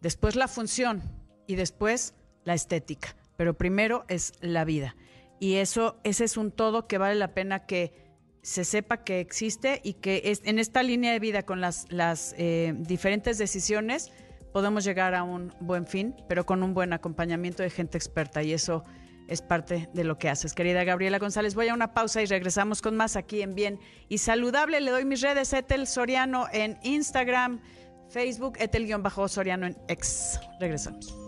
después 0.01 0.35
la 0.35 0.47
función 0.47 1.01
y 1.47 1.55
después 1.55 2.13
la 2.43 2.53
estética, 2.53 3.15
pero 3.37 3.55
primero 3.55 4.05
es 4.07 4.33
la 4.41 4.65
vida. 4.65 4.95
Y 5.39 5.55
eso, 5.55 5.99
ese 6.03 6.23
es 6.23 6.37
un 6.37 6.51
todo 6.51 6.87
que 6.87 6.97
vale 6.97 7.15
la 7.15 7.33
pena 7.33 7.65
que 7.65 8.04
se 8.45 8.63
sepa 8.63 9.03
que 9.03 9.21
existe 9.21 9.81
y 9.83 9.93
que 9.93 10.21
es, 10.25 10.43
en 10.45 10.59
esta 10.59 10.83
línea 10.83 11.11
de 11.11 11.19
vida 11.19 11.41
con 11.43 11.61
las, 11.61 11.87
las 11.89 12.35
eh, 12.37 12.75
diferentes 12.77 13.39
decisiones 13.39 14.11
podemos 14.53 14.83
llegar 14.83 15.15
a 15.15 15.23
un 15.23 15.51
buen 15.61 15.87
fin, 15.87 16.15
pero 16.29 16.45
con 16.45 16.61
un 16.61 16.75
buen 16.75 16.93
acompañamiento 16.93 17.63
de 17.63 17.71
gente 17.71 17.97
experta 17.97 18.43
y 18.43 18.53
eso 18.53 18.83
es 19.27 19.41
parte 19.41 19.89
de 19.95 20.03
lo 20.03 20.19
que 20.19 20.29
haces. 20.29 20.53
Querida 20.53 20.83
Gabriela 20.83 21.17
González, 21.17 21.55
voy 21.55 21.69
a 21.69 21.73
una 21.73 21.95
pausa 21.95 22.21
y 22.21 22.27
regresamos 22.27 22.83
con 22.83 22.95
más 22.95 23.15
aquí 23.15 23.41
en 23.41 23.55
Bien 23.55 23.79
y 24.09 24.19
Saludable. 24.19 24.79
Le 24.79 24.91
doy 24.91 25.05
mis 25.05 25.21
redes, 25.21 25.51
Etel 25.51 25.87
Soriano 25.87 26.45
en 26.53 26.77
Instagram, 26.83 27.61
Facebook, 28.09 28.57
Etel-Soriano 28.59 29.65
en 29.65 29.75
X. 29.87 30.39
Regresamos. 30.59 31.24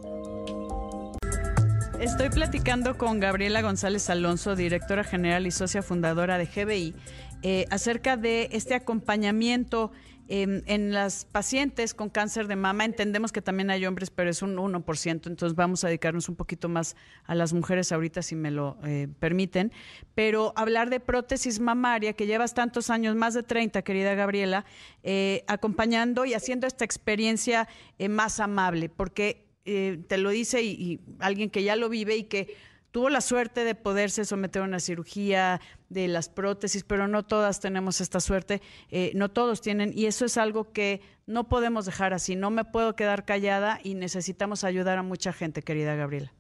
Estoy 2.00 2.30
platicando 2.30 2.96
con 2.96 3.20
Gabriela 3.20 3.64
González 3.64 4.08
Alonso, 4.12 4.56
directora 4.56 5.04
general 5.04 5.48
y 5.48 5.52
socia 5.52 5.82
fundadora 5.82 6.38
de 6.38 6.46
GBI, 6.46 6.96
eh, 7.42 7.66
acerca 7.72 8.18
de 8.18 8.50
este 8.52 8.76
acompañamiento 8.76 9.92
en 10.30 10.92
las 10.92 11.24
pacientes 11.24 11.94
con 11.94 12.10
cáncer 12.10 12.48
de 12.48 12.58
mama. 12.58 12.84
Entendemos 12.84 13.32
que 13.32 13.42
también 13.42 13.72
hay 13.72 13.86
hombres, 13.86 14.12
pero 14.12 14.30
es 14.30 14.42
un 14.42 14.58
1%, 14.58 15.28
entonces 15.30 15.56
vamos 15.56 15.86
a 15.86 15.88
dedicarnos 15.88 16.28
un 16.28 16.36
poquito 16.36 16.68
más 16.68 16.98
a 17.24 17.34
las 17.34 17.54
mujeres 17.54 17.94
ahorita, 17.94 18.22
si 18.22 18.36
me 18.36 18.52
lo 18.52 18.78
eh, 18.84 19.08
permiten. 19.20 19.72
Pero 20.14 20.52
hablar 20.58 20.90
de 20.90 21.00
prótesis 21.00 21.62
mamaria, 21.62 22.12
que 22.12 22.28
llevas 22.28 22.54
tantos 22.54 22.90
años, 22.90 23.16
más 23.16 23.34
de 23.36 23.44
30, 23.44 23.82
querida 23.84 24.16
Gabriela, 24.16 24.66
eh, 25.02 25.46
acompañando 25.48 26.26
y 26.26 26.34
haciendo 26.34 26.68
esta 26.68 26.84
experiencia 26.84 27.70
más 28.10 28.42
amable, 28.42 28.90
porque 28.90 29.47
eh, 29.70 30.00
te 30.08 30.18
lo 30.18 30.30
dice 30.30 30.64
y, 30.64 31.02
alguien 31.20 31.50
que 31.50 31.62
ya 31.62 31.76
lo 31.76 31.90
vive 31.90 32.16
y 32.16 32.24
que 32.24 32.56
tuvo 32.92 33.10
la 33.10 33.20
suerte 33.20 33.66
de 33.66 33.76
poderse 33.76 34.24
someter 34.24 34.62
a 34.62 34.66
una 34.66 34.80
cirugía 34.80 35.60
de 35.90 36.08
las 36.08 36.30
prótesis, 36.30 36.86
pero 36.86 37.10
no 37.10 37.26
todas 37.26 37.60
tenemos 37.60 38.00
esta 38.00 38.22
suerte, 38.22 38.62
eh, 38.92 39.12
no 39.14 39.30
todos 39.30 39.60
tienen, 39.60 39.92
y 39.94 40.06
eso 40.06 40.24
es 40.24 40.38
algo 40.38 40.72
que 40.72 41.02
no 41.26 41.50
podemos 41.50 41.86
dejar 41.86 42.14
así, 42.14 42.38
no 42.38 42.50
me 42.50 42.64
puedo 42.64 42.96
quedar 42.96 43.26
callada 43.26 43.82
y 43.84 43.96
necesitamos 43.96 44.64
ayudar 44.64 44.98
a 45.00 45.04
mucha 45.04 45.34
gente, 45.34 45.62
querida 45.62 45.96
Gabriela. 45.96 46.34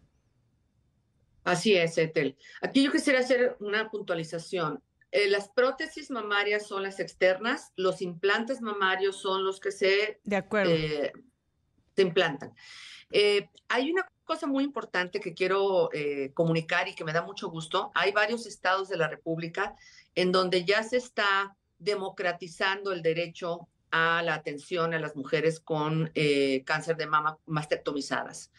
Así 1.43 1.75
es, 1.75 1.98
Etel. 1.98 2.38
Aquí 2.62 2.84
yo 2.84 2.93
quisiera 2.93 3.19
hacer 3.19 3.57
una 3.60 3.89
puntualización. 3.89 4.81
Eh, 5.12 5.29
las 5.29 5.50
prótesis 5.50 6.12
mamarias 6.12 6.65
son 6.65 6.84
las 6.84 7.01
externas, 7.01 7.74
los 7.75 8.01
implantes 8.01 8.62
mamarios 8.62 9.17
son 9.22 9.43
los 9.43 9.60
que 9.60 9.72
se, 9.74 10.22
de 10.24 10.36
acuerdo. 10.38 10.74
se 10.74 12.01
implantan. 12.01 12.53
Eh, 13.12 13.50
hay 13.70 13.91
una 13.91 14.10
cosa 14.26 14.48
muy 14.48 14.63
importante 14.63 15.20
que 15.20 15.34
quiero 15.34 15.89
eh, 15.93 16.32
comunicar 16.34 16.88
y 16.88 16.96
que 16.96 17.04
me 17.04 17.13
da 17.13 17.22
mucho 17.22 17.50
gusto. 17.50 17.91
Hay 17.96 18.12
varios 18.12 18.46
estados 18.46 18.89
de 18.89 18.98
la 18.98 19.08
República 19.08 19.76
en 20.15 20.32
donde 20.32 20.65
ya 20.65 20.84
se 20.84 20.98
está 20.98 21.56
democratizando 21.80 22.91
el 22.91 23.02
derecho 23.02 23.67
a 23.89 24.22
la 24.22 24.34
atención 24.34 24.93
a 24.93 25.00
las 25.00 25.15
mujeres 25.15 25.62
con 25.62 26.12
eh, 26.13 26.63
cáncer 26.65 26.98
de 26.98 27.08
mama 27.08 27.38
mastectomizadas. 27.46 28.52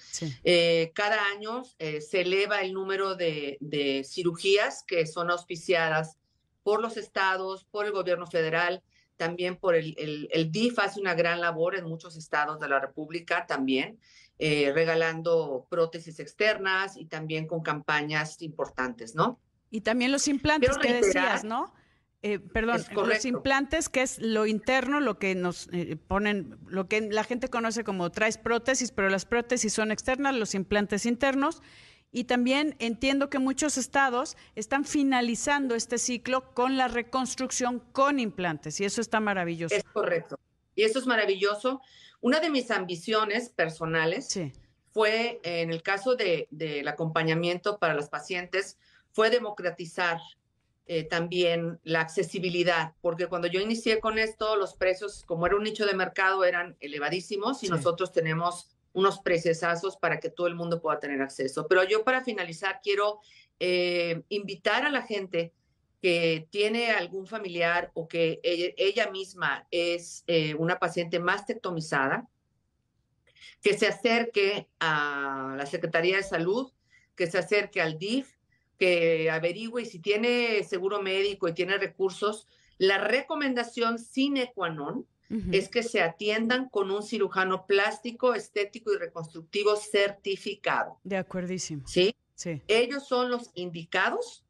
cada 0.95 1.23
año 1.37 1.65
se 1.65 2.21
eleva 2.23 2.63
el 2.63 2.73
número 2.73 3.15
de, 3.15 4.07
cirugías 4.09 4.85
que 4.85 5.07
son 5.07 5.31
auspiciadas 5.31 6.17
por 6.63 6.81
los 6.81 6.97
estados, 6.97 7.65
por 7.65 7.85
el 7.85 7.93
gobierno 7.93 8.27
federal, 8.27 8.83
también 9.19 9.57
por 9.57 9.75
el, 9.75 9.95
el, 9.99 10.29
el 10.33 10.51
DIF 10.51 10.79
hace 10.79 11.01
una 11.01 11.15
gran 11.15 11.41
labor 11.41 11.77
en 11.77 11.85
muchos 11.85 12.17
estados 12.17 12.59
de 12.61 12.69
la 12.69 12.81
República 12.81 13.47
también. 13.47 13.99
Eh, 14.41 14.71
regalando 14.73 15.67
prótesis 15.69 16.21
externas 16.21 16.97
y 16.97 17.07
también 17.07 17.49
con 17.49 17.61
campañas 17.61 18.41
importantes, 18.41 19.17
¿no? 19.17 19.41
Y 19.69 19.81
también 19.81 20.13
los 20.13 20.29
implantes 20.29 20.79
que 20.79 20.93
decías, 20.93 21.43
¿no? 21.43 21.75
Eh, 22.23 22.39
perdón, 22.39 22.85
los 22.95 23.25
implantes, 23.25 23.89
que 23.89 24.03
es 24.03 24.21
lo 24.21 24.47
interno, 24.47 25.01
lo 25.01 25.19
que 25.19 25.35
nos 25.35 25.69
eh, 25.73 25.97
ponen, 25.97 26.57
lo 26.69 26.87
que 26.87 27.01
la 27.01 27.25
gente 27.25 27.49
conoce 27.49 27.83
como 27.83 28.13
traes 28.13 28.39
prótesis, 28.39 28.93
pero 28.93 29.09
las 29.09 29.25
prótesis 29.25 29.73
son 29.73 29.91
externas, 29.91 30.37
los 30.37 30.55
implantes 30.55 31.05
internos. 31.05 31.61
Y 32.13 32.25
también 32.25 32.77
entiendo 32.79 33.31
que 33.31 33.41
muchos 33.41 33.77
estados 33.77 34.37
están 34.55 34.85
finalizando 34.85 35.75
este 35.75 35.99
ciclo 35.99 36.55
con 36.55 36.77
la 36.77 36.87
reconstrucción 36.87 37.81
con 37.91 38.21
implantes, 38.21 38.81
y 38.81 38.85
eso 38.85 39.01
está 39.01 39.19
maravilloso. 39.19 39.75
Es 39.75 39.83
correcto. 39.83 40.39
Y 40.79 40.85
eso 40.85 41.01
es 41.01 41.07
maravilloso. 41.07 41.81
Una 42.21 42.39
de 42.39 42.51
mis 42.51 42.71
ambiciones 42.71 43.49
personales 43.49 44.39
fue, 44.93 45.41
en 45.43 45.73
el 45.73 45.83
caso 45.83 46.15
del 46.15 46.87
acompañamiento 46.87 47.81
para 47.81 47.95
las 47.95 48.09
pacientes, 48.09 48.79
fue 49.11 49.29
democratizar 49.29 50.21
eh, 50.87 51.03
también 51.03 51.81
la 51.83 52.01
accesibilidad, 52.01 52.93
porque 53.01 53.27
cuando 53.27 53.49
yo 53.49 53.61
inicié 53.61 53.99
con 53.99 54.21
esto, 54.21 54.55
los 54.55 54.75
precios, 54.75 55.25
como 55.27 55.47
era 55.47 55.57
un 55.57 55.65
nicho 55.65 55.85
de 55.85 55.95
mercado, 55.95 56.45
eran 56.45 56.77
elevadísimos 56.79 57.65
y 57.65 57.69
nosotros 57.69 58.13
tenemos 58.13 58.69
unos 58.93 59.19
preciosazos 59.19 59.97
para 59.97 60.21
que 60.21 60.31
todo 60.31 60.47
el 60.47 60.55
mundo 60.55 60.81
pueda 60.81 61.01
tener 61.01 61.21
acceso. 61.23 61.67
Pero 61.67 61.83
yo 61.83 62.05
para 62.05 62.23
finalizar 62.23 62.79
quiero 62.85 63.19
eh, 63.59 64.23
invitar 64.29 64.85
a 64.85 64.91
la 64.91 65.03
gente 65.03 65.53
que 66.01 66.47
tiene 66.51 66.93
algún 66.93 67.27
familiar 67.27 67.91
o 67.95 68.07
que 68.07 68.41
ella, 68.43 69.11
misma 69.11 69.67
es 69.71 70.25
eh, 70.27 70.55
una 70.55 70.79
paciente 70.79 71.19
mastectomizada, 71.19 72.29
que 73.63 73.77
se 73.77 73.89
acerque 73.89 74.69
a 74.79 75.55
la 75.57 75.67
Secretaría 75.67 76.17
de 76.17 76.23
Salud, 76.23 76.73
que 77.17 77.27
se 77.27 77.39
acerque 77.39 77.81
al 77.81 77.99
DIF, 77.99 78.37
que 78.79 79.29
averigüe 79.31 79.85
si 79.85 79.99
tiene 79.99 80.63
seguro 80.63 81.03
médico 81.03 81.49
y 81.49 81.55
tiene 81.55 81.77
recursos. 81.79 82.47
La 82.79 82.99
recomendación 82.99 83.99
sine 83.99 84.53
qua 84.55 84.71
non 84.71 85.05
es 85.53 85.69
que 85.69 85.83
se 85.83 86.01
atiendan 86.01 86.71
con 86.71 86.91
un 86.91 87.03
cirujano 87.03 87.67
plástico, 87.67 88.35
estético 88.35 88.95
y 88.95 88.99
reconstructivo 88.99 89.77
certificado. 89.77 91.01
De 91.05 91.19
acuerdísimo. 91.19 91.87
¿Sí? 91.87 92.15
Sí. 92.35 92.63
Ellos 92.67 93.07
son 93.07 93.31
los 93.31 93.51
indicados 93.55 94.45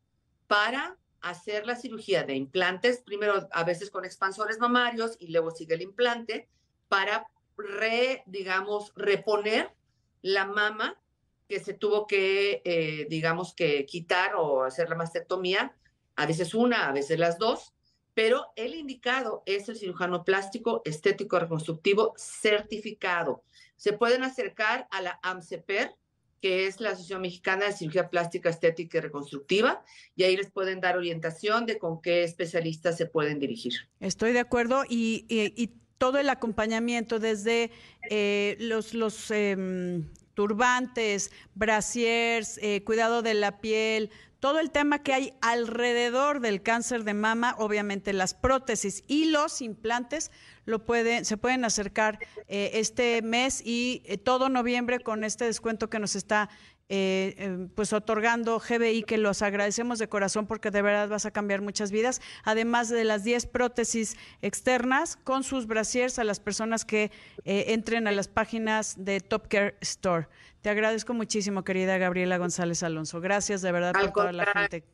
para 0.47 0.97
hacer 1.21 1.67
la 1.67 1.77
cirugía 1.77 2.25
de 2.25 2.35
implantes, 2.35 3.03
primero 3.05 3.49
a 3.53 3.65
veces 3.65 3.91
con 3.91 4.05
expansores 4.05 4.59
mamarios 4.59 5.17
y 5.19 5.29
luego 5.29 5.51
sigue 5.51 5.75
el 5.75 5.83
implante, 5.83 6.49
para 6.89 7.27
re, 7.57 8.23
digamos, 8.27 8.93
reponer 8.97 9.75
la 10.23 10.47
mama 10.47 11.01
que 11.49 11.61
se 11.61 11.75
tuvo 11.75 12.07
que, 12.07 12.63
eh, 12.65 13.07
digamos, 13.09 13.55
que 13.55 13.87
quitar 13.87 14.35
o 14.37 14.65
hacer 14.65 14.89
la 14.89 14.97
mastectomía, 14.97 15.75
a 16.17 16.27
veces 16.27 16.55
una, 16.55 16.89
a 16.89 16.93
veces 16.93 17.19
las 17.19 17.39
dos, 17.39 17.73
pero 18.15 18.53
el 18.57 18.75
indicado 18.75 19.43
es 19.47 19.69
el 19.69 19.77
cirujano 19.77 20.25
plástico 20.25 20.83
estético 20.85 21.39
reconstructivo 21.39 22.15
certificado. 22.17 23.45
Se 23.77 23.93
pueden 23.93 24.25
acercar 24.25 24.89
a 24.91 25.01
la 25.01 25.21
AMCEPER, 25.23 25.95
que 26.41 26.67
es 26.67 26.81
la 26.81 26.91
Asociación 26.91 27.23
Mexicana 27.23 27.67
de 27.67 27.73
Cirugía 27.73 28.11
Plástica 28.11 28.49
Estética 28.49 28.99
y 28.99 29.01
Reconstructiva, 29.01 29.83
y 30.17 30.25
ahí 30.25 30.37
les 30.37 30.51
pueden 30.51 30.81
dar 30.81 30.97
orientación 30.97 31.67
de 31.67 31.79
con 31.79 32.01
qué 32.01 32.25
especialistas 32.25 32.97
se 32.97 33.07
pueden 33.07 33.39
dirigir. 33.39 33.75
Estoy 34.01 34.33
de 34.33 34.41
acuerdo 34.41 34.85
y, 34.89 35.71
todo 35.99 36.19
el 36.19 36.29
acompañamiento 36.29 37.19
desde 37.19 37.73
eh, 38.09 38.57
los, 38.61 38.95
los 38.95 39.33
em, 39.33 40.05
turbantes, 40.39 41.33
brasiers, 41.57 42.61
eh, 42.63 42.85
cuidado 42.85 43.23
de 43.23 43.35
la 43.35 43.61
piel, 43.61 44.13
todo 44.39 44.61
el 44.61 44.71
tema 44.71 45.03
que 45.03 45.13
hay 45.13 45.35
alrededor 45.41 46.39
del 46.39 46.63
cáncer 46.63 47.03
de 47.03 47.13
mama, 47.13 47.57
obviamente 47.59 48.13
las 48.13 48.35
prótesis 48.35 49.03
y 49.09 49.25
los 49.25 49.61
implantes 49.61 50.31
lo 50.65 50.87
pueden, 50.87 51.25
se 51.25 51.39
pueden 51.39 51.65
acercar 51.65 52.21
eh, 52.47 52.71
este 52.75 53.21
mes 53.21 53.61
y 53.65 54.05
eh, 54.05 54.17
todo 54.17 54.49
noviembre 54.49 55.01
con 55.01 55.25
este 55.25 55.45
descuento 55.45 55.91
que 55.91 55.99
nos 55.99 56.15
está 56.15 56.51
eh, 56.89 57.35
em, 57.39 57.69
pues 57.69 57.93
otorgando 57.93 58.59
GBI, 58.59 59.03
que 59.03 59.19
los 59.19 59.43
agradecemos 59.43 59.99
de 59.99 60.09
corazón 60.09 60.47
porque 60.47 60.71
de 60.71 60.83
verdad 60.83 61.09
vas 61.09 61.27
a 61.27 61.31
cambiar 61.31 61.61
muchas 61.61 61.91
vidas, 61.91 62.21
además 62.45 62.89
de 62.89 63.05
las 63.05 63.25
10 63.25 63.47
prótesis 63.47 64.17
externas 64.43 65.17
con 65.17 65.45
sus 65.45 65.67
brasiers 65.67 66.19
a 66.19 66.25
las 66.25 66.41
personas 66.41 66.85
que 66.85 67.11
entren 67.45 68.07
a 68.07 68.13
las 68.13 68.29
páginas 68.29 69.05
de 69.05 69.21
Top 69.21 69.49
Care 69.49 69.77
Store. 69.81 70.29
Te 70.63 70.71
agradezco 70.71 71.15
muchísimo, 71.15 71.65
querida 71.65 71.99
Gabriela 71.99 72.39
González 72.39 72.83
Alonso. 72.83 73.21
Gracias 73.21 73.63
de 73.63 73.73
verdad 73.73 73.93
por 73.93 74.13
toda 74.13 74.33
la 74.33 74.47
gente, 74.47 74.85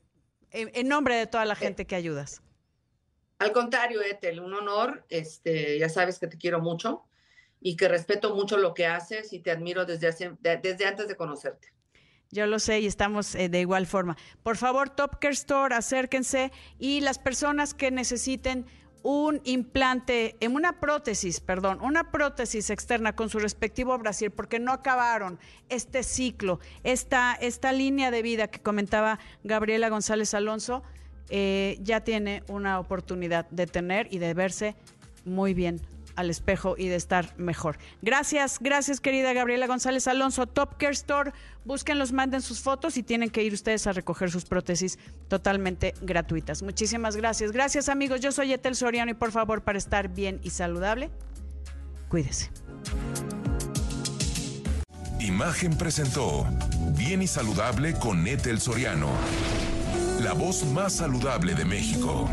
en 0.50 0.88
nombre 0.88 1.16
de 1.16 1.26
toda 1.26 1.44
la 1.44 1.54
gente 1.54 1.86
que 1.86 1.94
ayudas. 1.94 2.42
Al 3.38 3.52
contrario, 3.52 4.00
Ethel, 4.00 4.40
un 4.40 4.54
honor. 4.54 5.04
Este, 5.10 5.78
ya 5.78 5.90
sabes 5.90 6.18
que 6.18 6.26
te 6.26 6.38
quiero 6.38 6.60
mucho 6.60 7.04
y 7.60 7.76
que 7.76 7.88
respeto 7.88 8.34
mucho 8.34 8.56
lo 8.56 8.72
que 8.72 8.86
haces 8.86 9.32
y 9.32 9.40
te 9.40 9.50
admiro 9.50 9.84
desde, 9.84 10.36
desde 10.40 10.86
antes 10.86 11.08
de 11.08 11.16
conocerte. 11.16 11.73
Yo 12.34 12.48
lo 12.48 12.58
sé 12.58 12.80
y 12.80 12.86
estamos 12.86 13.36
eh, 13.36 13.48
de 13.48 13.60
igual 13.60 13.86
forma. 13.86 14.16
Por 14.42 14.56
favor, 14.56 14.90
Top 14.90 15.20
Care 15.20 15.34
Store, 15.34 15.72
acérquense 15.72 16.50
y 16.80 17.00
las 17.00 17.20
personas 17.20 17.74
que 17.74 17.92
necesiten 17.92 18.66
un 19.04 19.40
implante, 19.44 20.34
en 20.40 20.56
una 20.56 20.80
prótesis, 20.80 21.38
perdón, 21.38 21.78
una 21.80 22.10
prótesis 22.10 22.70
externa 22.70 23.14
con 23.14 23.30
su 23.30 23.38
respectivo 23.38 23.96
brasier, 23.98 24.32
porque 24.32 24.58
no 24.58 24.72
acabaron 24.72 25.38
este 25.68 26.02
ciclo, 26.02 26.58
esta, 26.82 27.34
esta 27.34 27.70
línea 27.70 28.10
de 28.10 28.22
vida 28.22 28.48
que 28.48 28.58
comentaba 28.58 29.20
Gabriela 29.44 29.88
González 29.88 30.34
Alonso, 30.34 30.82
eh, 31.28 31.78
ya 31.82 32.00
tiene 32.00 32.42
una 32.48 32.80
oportunidad 32.80 33.48
de 33.50 33.68
tener 33.68 34.08
y 34.10 34.18
de 34.18 34.34
verse 34.34 34.74
muy 35.24 35.54
bien 35.54 35.80
al 36.16 36.30
espejo 36.30 36.74
y 36.78 36.88
de 36.88 36.96
estar 36.96 37.34
mejor. 37.38 37.78
Gracias, 38.02 38.58
gracias 38.60 39.00
querida 39.00 39.32
Gabriela 39.32 39.66
González 39.66 40.06
Alonso, 40.08 40.46
Top 40.46 40.76
Care 40.78 40.92
Store. 40.92 41.32
Búsquenlos, 41.64 42.12
manden 42.12 42.42
sus 42.42 42.60
fotos 42.60 42.96
y 42.96 43.02
tienen 43.02 43.30
que 43.30 43.42
ir 43.42 43.52
ustedes 43.52 43.86
a 43.86 43.92
recoger 43.92 44.30
sus 44.30 44.44
prótesis 44.44 44.98
totalmente 45.28 45.94
gratuitas. 46.02 46.62
Muchísimas 46.62 47.16
gracias. 47.16 47.52
Gracias 47.52 47.88
amigos, 47.88 48.20
yo 48.20 48.32
soy 48.32 48.52
Etel 48.52 48.76
Soriano 48.76 49.10
y 49.10 49.14
por 49.14 49.32
favor 49.32 49.62
para 49.62 49.78
estar 49.78 50.08
bien 50.08 50.40
y 50.42 50.50
saludable, 50.50 51.10
cuídese. 52.08 52.50
Imagen 55.20 55.78
presentó 55.78 56.46
Bien 56.96 57.22
y 57.22 57.26
Saludable 57.26 57.94
con 57.94 58.26
Etel 58.26 58.60
Soriano 58.60 59.08
la 60.24 60.32
voz 60.32 60.64
más 60.64 60.94
saludable 60.94 61.54
de 61.54 61.64
México. 61.64 62.28